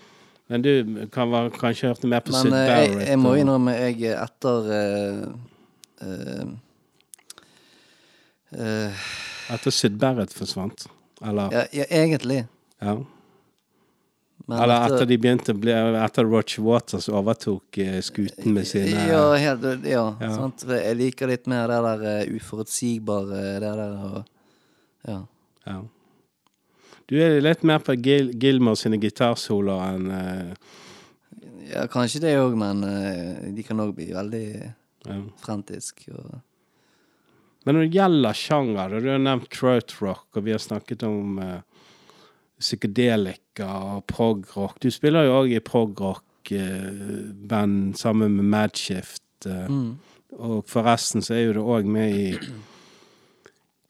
Men 0.49 0.63
du 0.65 1.07
kan 1.13 1.31
være, 1.31 1.53
kanskje 1.53 1.93
hørte 1.93 2.09
mer 2.09 2.21
på 2.25 2.33
Syd 2.33 2.49
Syd 2.49 2.51
Men 2.55 2.69
jeg, 2.73 3.09
jeg 3.09 3.19
må 3.21 3.35
innrømme, 3.37 3.75
jeg 3.77 4.15
etter 4.17 4.71
uh, 4.73 5.27
uh, 6.09 6.47
eh, 8.57 9.09
Etter 9.49 9.75
Syd 9.75 9.97
Barrett 10.01 10.33
forsvant? 10.33 10.89
Eller? 11.25 11.53
ja, 11.53 11.65
ja, 11.73 11.85
egentlig. 11.91 12.45
Ja. 12.79 12.99
Men 14.49 14.63
Eller 14.63 14.87
etter 14.87 15.05
de 15.05 15.17
begynte 15.21 15.53
å 15.53 15.59
bli 15.61 15.75
Etter 15.77 16.25
Roger 16.25 16.63
Waters 16.65 17.11
overtok 17.13 17.79
eh, 17.85 17.99
skuten 18.01 18.55
med 18.57 18.65
sine 18.71 19.03
Ja, 19.11 19.25
helt, 19.37 19.67
ja, 19.85 20.05
Ja. 20.23 20.31
Sant? 20.33 20.65
Jeg 20.71 20.97
liker 20.97 21.29
litt 21.29 21.45
mer 21.51 21.69
det 21.69 21.81
der 21.85 22.05
eh, 22.15 22.31
uforutsigbare, 22.39 23.43
det 23.61 23.73
der 23.83 23.99
Ja. 25.09 25.19
ja. 25.67 25.79
Du 27.09 27.17
er 27.21 27.41
litt 27.45 27.65
mer 27.65 27.85
på 27.85 27.97
Gil 28.01 28.33
Gilmore 28.41 28.81
sine 28.81 28.97
gitarsoloer 29.01 29.95
enn 29.95 30.09
uh... 30.13 30.73
ja 31.69 31.85
kanskje 31.93 32.25
det 32.25 32.35
òg, 32.41 32.57
men 32.57 32.81
uh, 32.85 33.53
de 33.53 33.65
kan 33.65 33.81
òg 33.85 33.95
bli 33.97 34.11
veldig 34.17 34.47
ja. 34.55 35.21
frantisk. 35.45 36.07
Og, 36.13 36.39
Men 37.69 37.77
når 37.77 37.85
det 37.85 37.99
gjelder 37.99 38.33
sjanger, 38.33 38.95
og 38.97 39.03
du 39.05 39.11
har 39.13 39.19
nevnt 39.21 39.51
krautrock, 39.53 40.25
og 40.33 40.41
vi 40.47 40.55
har 40.55 40.63
snakket 40.65 41.03
om 41.05 41.37
uh, 41.37 41.61
psykedelika 42.57 43.69
og 43.91 44.09
progrock 44.09 44.81
Du 44.81 44.89
spiller 44.89 45.27
jo 45.27 45.35
òg 45.43 45.53
i 45.53 45.61
progrock-band 45.61 47.93
sammen 48.01 48.33
med 48.39 48.49
Madshift. 48.57 49.45
Uh, 49.45 49.69
mm. 49.69 50.01
Og 50.41 50.65
forresten 50.65 51.21
så 51.21 51.37
er 51.37 51.45
jo 51.45 51.53
du 51.59 51.63
òg 51.67 51.85
med 51.85 52.09
i 52.17 52.41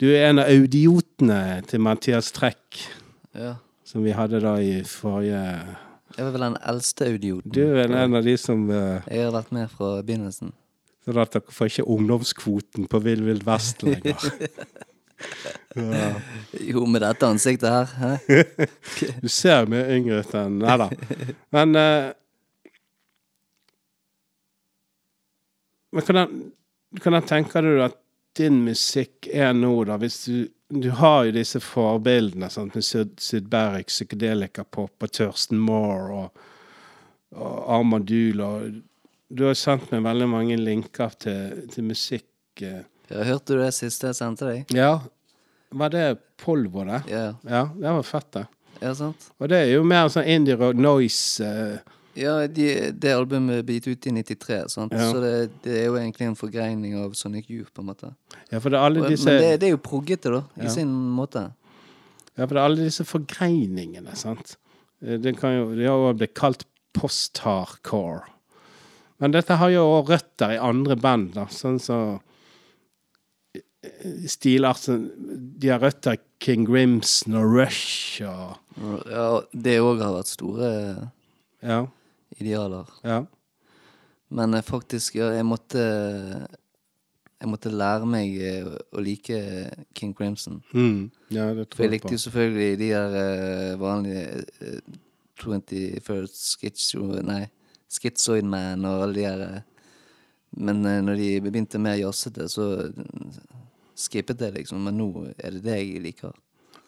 Du 0.03 0.11
er 0.11 0.27
en 0.33 0.43
av 0.43 0.51
audiotene 0.51 1.63
til 1.71 1.79
Mathias 1.79 2.35
Trekk, 2.35 2.83
ja. 3.31 3.63
som 3.87 4.03
vi 4.03 4.11
hadde 4.11 4.43
da 4.43 4.59
i 4.59 4.83
forrige 4.83 5.71
Jeg 6.19 6.25
var 6.25 6.33
vel 6.35 6.43
den 6.49 6.59
eldste 6.67 7.07
audioten. 7.15 7.55
Du 7.55 7.79
er 7.79 7.87
en 7.87 8.19
av 8.19 8.27
de 8.27 8.35
som 8.43 8.67
uh, 8.75 9.07
Jeg 9.07 9.23
har 9.23 9.31
vært 9.39 9.55
med 9.55 9.71
fra 9.71 10.03
begynnelsen. 10.03 10.51
Så 11.09 11.15
er 11.15 11.23
at 11.23 11.33
dere 11.39 11.55
får 11.57 11.71
ikke 11.71 11.89
ungdomskvoten 11.89 12.89
på 12.93 12.99
Vill 13.01 13.23
Vill 13.25 13.39
Vest 13.47 13.81
lenger. 13.87 14.29
ja. 15.75 16.11
Jo, 16.69 16.85
med 16.87 17.01
dette 17.01 17.27
ansiktet 17.27 17.71
her. 17.73 17.87
Hæ? 17.97 18.11
Du 19.23 19.29
ser 19.33 19.63
jo 19.63 19.71
mye 19.73 19.87
yngre 19.97 20.21
ut 20.21 20.35
enn 20.37 20.59
Nei 20.61 20.77
da. 20.83 20.89
Men 21.57 21.79
uh, 21.79 22.11
Men 25.97 26.05
hvordan, 26.05 26.33
hvordan 27.01 27.25
tenker 27.25 27.65
du 27.65 27.79
at 27.81 27.97
din 28.37 28.61
musikk 28.67 29.31
er 29.33 29.55
nå, 29.57 29.73
da? 29.89 29.97
Hvis 29.97 30.19
du, 30.29 30.43
du 30.69 30.91
har 31.01 31.25
jo 31.25 31.33
disse 31.39 31.63
forbildene 31.65 32.51
sant? 32.53 32.77
med 32.77 32.85
Syd, 32.85 33.15
Sydberg, 33.17 33.89
psykedelikapop 33.89 35.09
og 35.09 35.15
Thurston 35.17 35.63
Moore 35.65 36.19
og, 36.19 36.45
og 37.41 37.57
Armadul 37.79 38.45
og 38.45 38.69
Du 39.29 39.45
har 39.45 39.55
sendt 39.59 39.91
meg 39.93 40.03
veldig 40.07 40.29
mange 40.31 40.57
linker 40.57 41.13
til, 41.21 41.67
til 41.73 41.85
musikk. 41.85 42.29
eh. 42.63 42.83
Ja, 43.11 43.25
hørte 43.25 43.57
du 43.57 43.61
det 43.63 43.73
siste 43.77 44.09
jeg 44.11 44.17
sendte 44.17 44.47
deg? 44.49 44.73
Ja. 44.77 44.99
Var 45.73 45.93
det 45.93 46.07
Polvo, 46.41 46.85
det? 46.89 47.03
Ja, 47.13 47.35
Ja, 47.45 47.67
det 47.75 47.93
var 47.99 48.03
fett, 48.03 48.31
det. 48.33 48.47
ja 48.81 48.95
sant? 48.95 49.31
Og 49.41 49.49
det 49.53 49.59
er 49.67 49.73
jo 49.75 49.83
mer 49.85 50.09
sånn 50.09 50.25
indie 50.29 50.57
rock 50.57 50.77
noise 50.81 51.45
uh... 51.45 51.95
Ja, 52.19 52.47
de, 52.51 52.65
det 52.99 53.13
albumet 53.15 53.61
ble 53.69 53.77
gitt 53.77 53.87
ut 53.93 54.07
i 54.09 54.13
93, 54.17 54.57
sant? 54.73 54.93
Ja. 54.97 55.11
så 55.13 55.21
det, 55.23 55.51
det 55.63 55.75
er 55.83 55.85
jo 55.87 55.99
egentlig 56.01 56.27
en 56.27 56.35
forgreining 56.41 56.97
av 56.99 57.13
Sonic 57.15 57.47
Youth, 57.53 57.71
på 57.77 57.85
en 57.85 57.91
måte. 57.93 58.09
Ja, 58.51 58.59
for 58.59 58.73
det 58.75 58.79
er 58.81 58.87
alle 58.89 59.05
disse 59.13 59.29
Men 59.29 59.39
det, 59.45 59.53
det 59.63 59.69
er 59.69 59.75
jo 59.77 59.83
proggete, 59.85 60.33
da, 60.35 60.41
i 60.59 60.65
Ja. 60.67 60.73
sin 60.73 60.91
måte. 61.15 61.45
Ja, 62.35 62.47
for 62.47 62.57
det 62.57 62.59
er 62.59 62.65
alle 62.65 62.89
disse 62.89 63.05
forgreiningene, 63.07 64.17
sant. 64.19 64.57
Eh, 65.05 65.15
Det 65.23 65.37
kan 65.39 65.55
jo, 65.61 65.69
det 65.79 65.87
har 65.87 65.95
jo 66.09 66.17
blitt 66.19 66.35
kalt 66.35 66.65
post-hardcore. 66.97 68.25
Men 69.19 69.33
dette 69.35 69.57
har 69.59 69.71
jo 69.75 69.83
også 69.97 70.13
røtter 70.13 70.53
i 70.55 70.59
andre 70.63 70.97
band, 70.97 71.33
da, 71.35 71.47
sånn 71.51 71.79
som 71.83 72.19
så, 72.19 72.25
Stilart 74.29 74.79
som 74.83 75.05
De 75.59 75.71
har 75.71 75.81
røtter 75.83 76.19
King 76.43 76.65
Grimson 76.69 77.35
og 77.39 77.53
Rush 77.57 78.21
og 78.27 78.59
Ja, 79.11 79.29
det 79.55 79.79
òg 79.83 80.03
har 80.03 80.15
vært 80.19 80.31
store 80.33 80.71
Ja. 81.63 81.87
idealer. 82.39 82.87
ja. 83.05 83.25
Men 84.31 84.55
eh, 84.55 84.63
faktisk, 84.63 85.15
jeg 85.17 85.45
måtte 85.47 85.79
Jeg 87.41 87.49
måtte 87.49 87.71
lære 87.71 88.07
meg 88.07 88.35
eh, 88.43 88.67
å 88.93 89.01
like 89.01 89.39
King 89.95 90.13
Crimson. 90.15 90.63
Mm. 90.75 91.11
ja 91.31 91.55
det 91.55 91.69
For 91.69 91.77
tror 91.77 91.85
jeg 91.85 91.91
jeg 91.91 91.95
likte 91.95 92.13
jo 92.13 92.19
selvfølgelig 92.19 92.79
de 92.79 92.89
der 92.91 93.15
eh, 93.23 93.79
vanlige 93.79 94.45
uh, 94.63 94.81
21st 95.39 96.35
Skitch 96.59 96.95
Nei, 97.23 97.47
Schizoid 97.89 98.45
Man 98.45 98.85
og 98.85 99.03
alle 99.07 99.15
de 99.17 99.25
der 99.25 99.45
eh, 99.47 99.63
Men 100.51 100.85
eh, 100.87 101.01
når 101.05 101.15
de 101.21 101.41
begynte 101.45 101.79
mer 101.79 101.99
jazzete, 102.01 102.49
så 102.49 102.93
skippet 103.99 104.41
jeg, 104.41 104.55
liksom. 104.55 104.81
Men 104.85 104.97
nå 104.97 105.09
er 105.37 105.57
det 105.57 105.65
det 105.67 105.77
jeg 105.77 106.03
liker. 106.03 106.33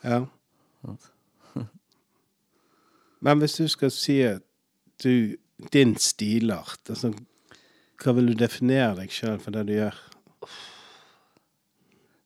Ja. 0.04 0.24
Men 3.20 3.42
hvis 3.42 3.58
du 3.60 3.68
skal 3.68 3.90
si 3.92 4.22
du 5.04 5.36
Din 5.72 5.96
stilart, 6.00 6.80
altså 6.88 7.12
Hva 8.00 8.14
vil 8.16 8.30
du 8.30 8.38
definere 8.40 8.94
deg 9.02 9.12
sjøl 9.12 9.36
for 9.42 9.52
det 9.52 9.66
du 9.68 9.74
gjør? 9.74 9.98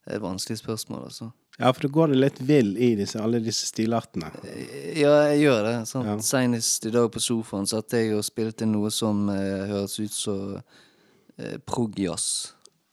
Det 0.05 0.13
er 0.13 0.15
et 0.19 0.23
vanskelig 0.23 0.61
spørsmål, 0.61 1.09
altså. 1.09 1.31
Ja, 1.57 1.69
for 1.71 1.85
da 1.85 1.91
går 1.95 2.11
det 2.11 2.17
litt 2.19 2.39
vill 2.43 2.73
i 2.77 2.89
disse, 2.99 3.21
alle 3.23 3.39
disse 3.43 3.69
stilartene. 3.69 4.27
Ja, 4.97 5.13
jeg 5.29 5.45
gjør 5.45 5.61
det. 5.63 5.75
Sant? 5.87 6.09
Ja. 6.09 6.17
Senest 6.23 6.87
i 6.89 6.91
dag 6.91 7.07
på 7.13 7.21
sofaen 7.23 7.69
satt 7.69 7.95
jeg 7.95 8.11
og 8.17 8.25
spilte 8.27 8.67
noe 8.67 8.91
som 8.91 9.29
eh, 9.31 9.63
høres 9.69 9.95
ut 10.01 10.15
som 10.15 10.57
eh, 10.59 11.55
prog-jazz. 11.63 12.27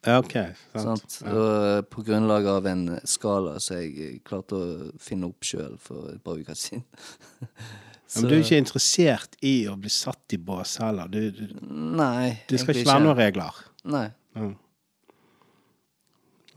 Ja, 0.06 0.18
OK. 0.18 0.34
Sant. 0.74 0.82
Sant? 0.82 1.18
Ja. 1.22 1.32
Og 1.34 1.66
eh, 1.66 1.80
på 1.90 2.02
grunnlag 2.06 2.46
av 2.50 2.66
en 2.70 2.84
skala 3.06 3.58
som 3.62 3.78
jeg 3.78 3.92
eh, 3.98 4.16
klarte 4.26 4.58
å 4.58 4.90
finne 5.02 5.30
opp 5.30 5.46
sjøl 5.46 5.76
for 5.82 6.10
et 6.14 6.22
par 6.22 6.38
uker 6.38 6.58
siden. 6.58 6.86
Så... 8.12 8.20
Men 8.20 8.28
du 8.28 8.34
er 8.36 8.42
ikke 8.42 8.58
interessert 8.60 9.36
i 9.40 9.54
å 9.72 9.76
bli 9.80 9.88
satt 9.88 10.34
i 10.36 10.38
bås 10.42 10.74
heller? 10.82 11.08
Du, 11.08 11.30
du, 11.32 11.54
Nei. 11.96 12.42
det 12.50 12.58
skal 12.60 12.76
ikke 12.76 12.90
være 12.90 13.04
noen 13.06 13.16
regler? 13.16 13.60
Nei. 13.88 14.04
Ja. 14.36 14.48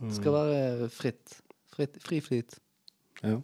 Det 0.02 0.18
skal 0.18 0.36
være 0.36 0.90
fritt. 0.92 1.38
Fri 1.76 2.20
flyt. 2.24 2.58
Ja. 3.24 3.38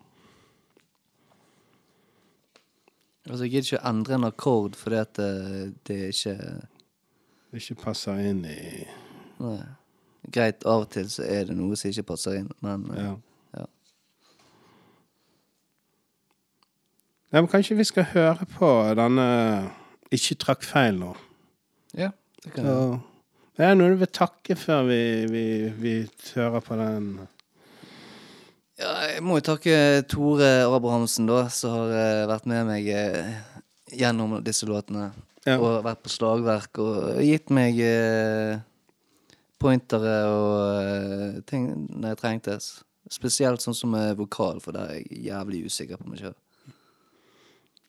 Altså, 3.29 3.43
jeg 3.45 3.51
gidder 3.53 3.67
ikke 3.67 3.79
å 3.83 3.89
endre 3.91 4.15
en 4.17 4.25
akkord 4.27 4.77
fordi 4.79 4.97
at 4.97 5.11
det, 5.19 5.73
det 5.87 5.97
ikke 6.09 6.35
Det 7.51 7.59
ikke 7.61 7.75
passer 7.83 8.17
inn 8.31 8.39
i 8.49 8.55
Nei. 9.41 9.59
Greit, 10.33 10.63
av 10.69 10.83
og 10.85 10.89
til 10.93 11.07
så 11.09 11.23
er 11.25 11.47
det 11.49 11.55
noe 11.57 11.77
som 11.77 11.89
ikke 11.89 12.05
passer 12.11 12.39
inn, 12.41 12.49
men 12.65 12.83
eh, 12.93 13.03
Ja. 13.03 13.13
ja. 13.59 13.65
Nei, 17.31 17.39
men 17.41 17.49
kanskje 17.51 17.77
vi 17.79 17.85
skal 17.87 18.09
høre 18.11 18.45
på 18.57 18.69
denne 18.99 19.27
Ikke 20.13 20.35
trakk 20.41 20.65
feil 20.67 20.97
nå. 20.99 21.13
ja 21.97 22.11
det 22.43 22.55
kan 22.55 22.65
Så, 22.65 22.75
jeg. 23.59 23.67
er 23.69 23.75
noe 23.77 23.93
du 23.93 23.99
vil 24.01 24.09
takke 24.17 24.55
før 24.57 24.87
vi, 24.89 25.01
vi, 25.29 25.45
vi 25.77 25.93
hører 26.33 26.63
på 26.65 26.77
den? 26.79 27.11
Ja, 28.81 28.93
jeg 29.05 29.21
må 29.21 29.37
jo 29.37 29.45
takke 29.45 29.73
Tore 30.09 30.49
Abrahamsen, 30.65 31.27
da, 31.29 31.43
som 31.53 31.75
har 31.75 31.91
eh, 31.93 32.23
vært 32.31 32.47
med 32.49 32.65
meg 32.65 32.87
eh, 32.89 33.35
gjennom 33.93 34.39
disse 34.41 34.65
låtene. 34.65 35.11
Ja. 35.45 35.57
Og 35.57 35.83
vært 35.85 36.01
på 36.05 36.09
slagverk 36.13 36.79
og 36.81 37.19
gitt 37.25 37.53
meg 37.53 37.77
eh, 37.85 38.61
pointere 39.61 40.15
og 40.29 40.55
eh, 40.81 41.37
ting 41.49 41.67
når 41.89 42.15
jeg 42.15 42.21
trengtes. 42.23 42.71
Spesielt 43.11 43.61
sånn 43.61 43.77
som 43.77 43.93
eh, 43.97 44.15
vokal, 44.17 44.61
for 44.63 44.73
der 44.73 44.95
er 44.95 44.99
jeg 45.01 45.27
jævlig 45.29 45.63
usikker 45.69 46.01
på 46.01 46.09
meg 46.09 46.23
sjøl. 46.23 46.35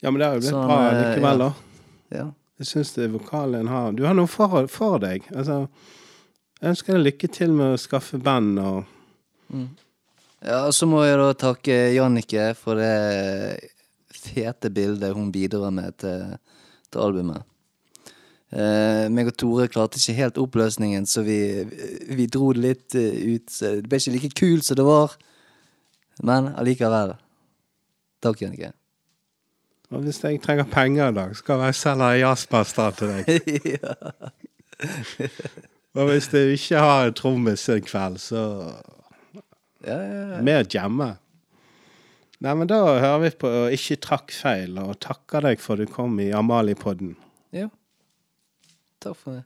Ja, 0.02 0.10
men 0.10 0.18
det 0.18 0.28
har 0.28 0.36
jo 0.36 0.42
blitt 0.42 0.50
Sånn, 0.52 0.68
bra 0.68 0.78
eh, 0.90 1.00
likevel, 1.00 1.44
ja. 1.46 1.48
da. 1.48 2.16
Ja. 2.18 2.26
Jeg 2.60 2.68
syns 2.68 2.92
vokalen 3.10 3.68
har 3.72 3.94
Du 3.96 4.04
har 4.04 4.14
noe 4.14 4.28
for, 4.30 4.68
for 4.70 5.00
deg. 5.02 5.24
Altså, 5.32 5.62
jeg 6.60 6.74
ønsker 6.74 6.98
deg 6.98 7.06
lykke 7.08 7.32
til 7.32 7.56
med 7.56 7.78
å 7.78 7.80
skaffe 7.80 8.20
band 8.22 8.60
og 8.60 8.84
ja, 10.44 10.72
så 10.72 10.88
må 10.90 11.04
jeg 11.06 11.20
da 11.20 11.30
takke 11.38 11.78
Jannicke 11.94 12.50
for 12.58 12.80
det 12.80 12.92
fete 14.22 14.70
bildet 14.70 15.14
hun 15.16 15.32
bidrar 15.34 15.72
med 15.74 15.96
til, 16.02 16.36
til 16.92 17.02
albumet. 17.02 17.48
Eh, 18.52 19.08
meg 19.08 19.30
og 19.30 19.36
Tore 19.40 19.64
klarte 19.72 19.96
ikke 19.96 20.18
helt 20.18 20.38
oppløsningen, 20.42 21.06
så 21.08 21.22
vi, 21.24 21.38
vi 22.12 22.28
dro 22.28 22.50
det 22.52 22.62
litt 22.62 22.96
eh, 22.98 23.16
ut. 23.32 23.48
Det 23.48 23.88
ble 23.88 24.00
ikke 24.00 24.14
like 24.18 24.36
kult 24.36 24.68
som 24.68 24.78
det 24.78 24.86
var, 24.86 25.16
men 26.22 26.52
allikevel. 26.60 27.16
Takk, 28.22 28.44
Jannicke. 28.44 28.70
Og 29.92 30.04
hvis 30.04 30.22
jeg 30.24 30.40
trenger 30.44 30.68
penger 30.72 31.10
i 31.10 31.16
dag, 31.16 31.30
så 31.36 31.42
kan 31.44 31.60
jeg 31.66 31.74
selge 31.76 32.20
jazzmester 32.22 32.90
til 32.96 33.08
deg. 33.12 33.22
Og 35.92 36.08
hvis 36.08 36.28
du 36.32 36.38
ikke 36.38 36.80
har 36.80 37.06
en 37.06 37.16
trommis 37.16 37.68
en 37.68 37.84
kveld, 37.84 38.18
så 38.22 38.42
Ja, 39.82 39.98
ja, 39.98 40.22
ja. 40.36 40.40
mer 40.44 40.66
jamme. 40.70 41.16
Nei, 42.42 42.54
men 42.58 42.66
da 42.70 42.80
hører 42.98 43.20
vi 43.22 43.30
på 43.38 43.50
Ikke 43.74 43.96
trakk 44.02 44.32
feil, 44.34 44.74
og 44.82 44.96
takker 45.02 45.44
deg 45.46 45.62
for 45.62 45.78
du 45.78 45.86
kom 45.90 46.18
i 46.22 46.32
Amalie-podden. 46.34 47.16
ja. 47.54 47.68
Takk 49.02 49.16
for 49.18 49.38
det. 49.38 49.44